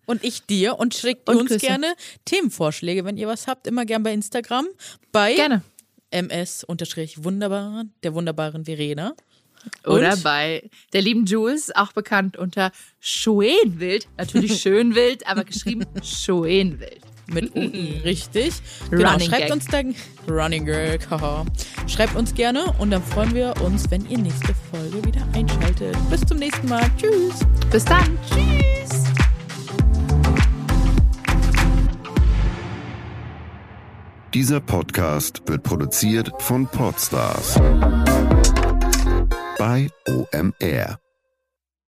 [0.05, 1.67] Und ich dir und schickt und uns Küsse.
[1.67, 1.95] gerne
[2.25, 4.67] Themenvorschläge, wenn ihr was habt, immer gern bei Instagram.
[5.11, 5.63] Bei gerne.
[6.11, 9.15] ms-wunderbar, der wunderbaren Verena.
[9.87, 10.23] Oder und?
[10.23, 14.09] bei der lieben Jules, auch bekannt unter Schoenwild.
[14.17, 17.01] Natürlich Schönwild, aber geschrieben Schoenwild.
[17.29, 18.55] Mit UI, richtig.
[18.91, 19.53] Genau, Running schreibt Gag.
[19.53, 19.95] uns dann
[20.29, 21.45] Running Gag, haha.
[21.89, 25.97] Schreibt uns gerne und dann freuen wir uns, wenn ihr nächste Folge wieder einschaltet.
[26.09, 26.89] Bis zum nächsten Mal.
[26.97, 27.41] Tschüss.
[27.71, 28.17] Bis dann.
[28.29, 29.03] Tschüss.
[34.35, 37.59] Dieser Podcast wird produziert von Podstars
[39.59, 41.06] bei OMR.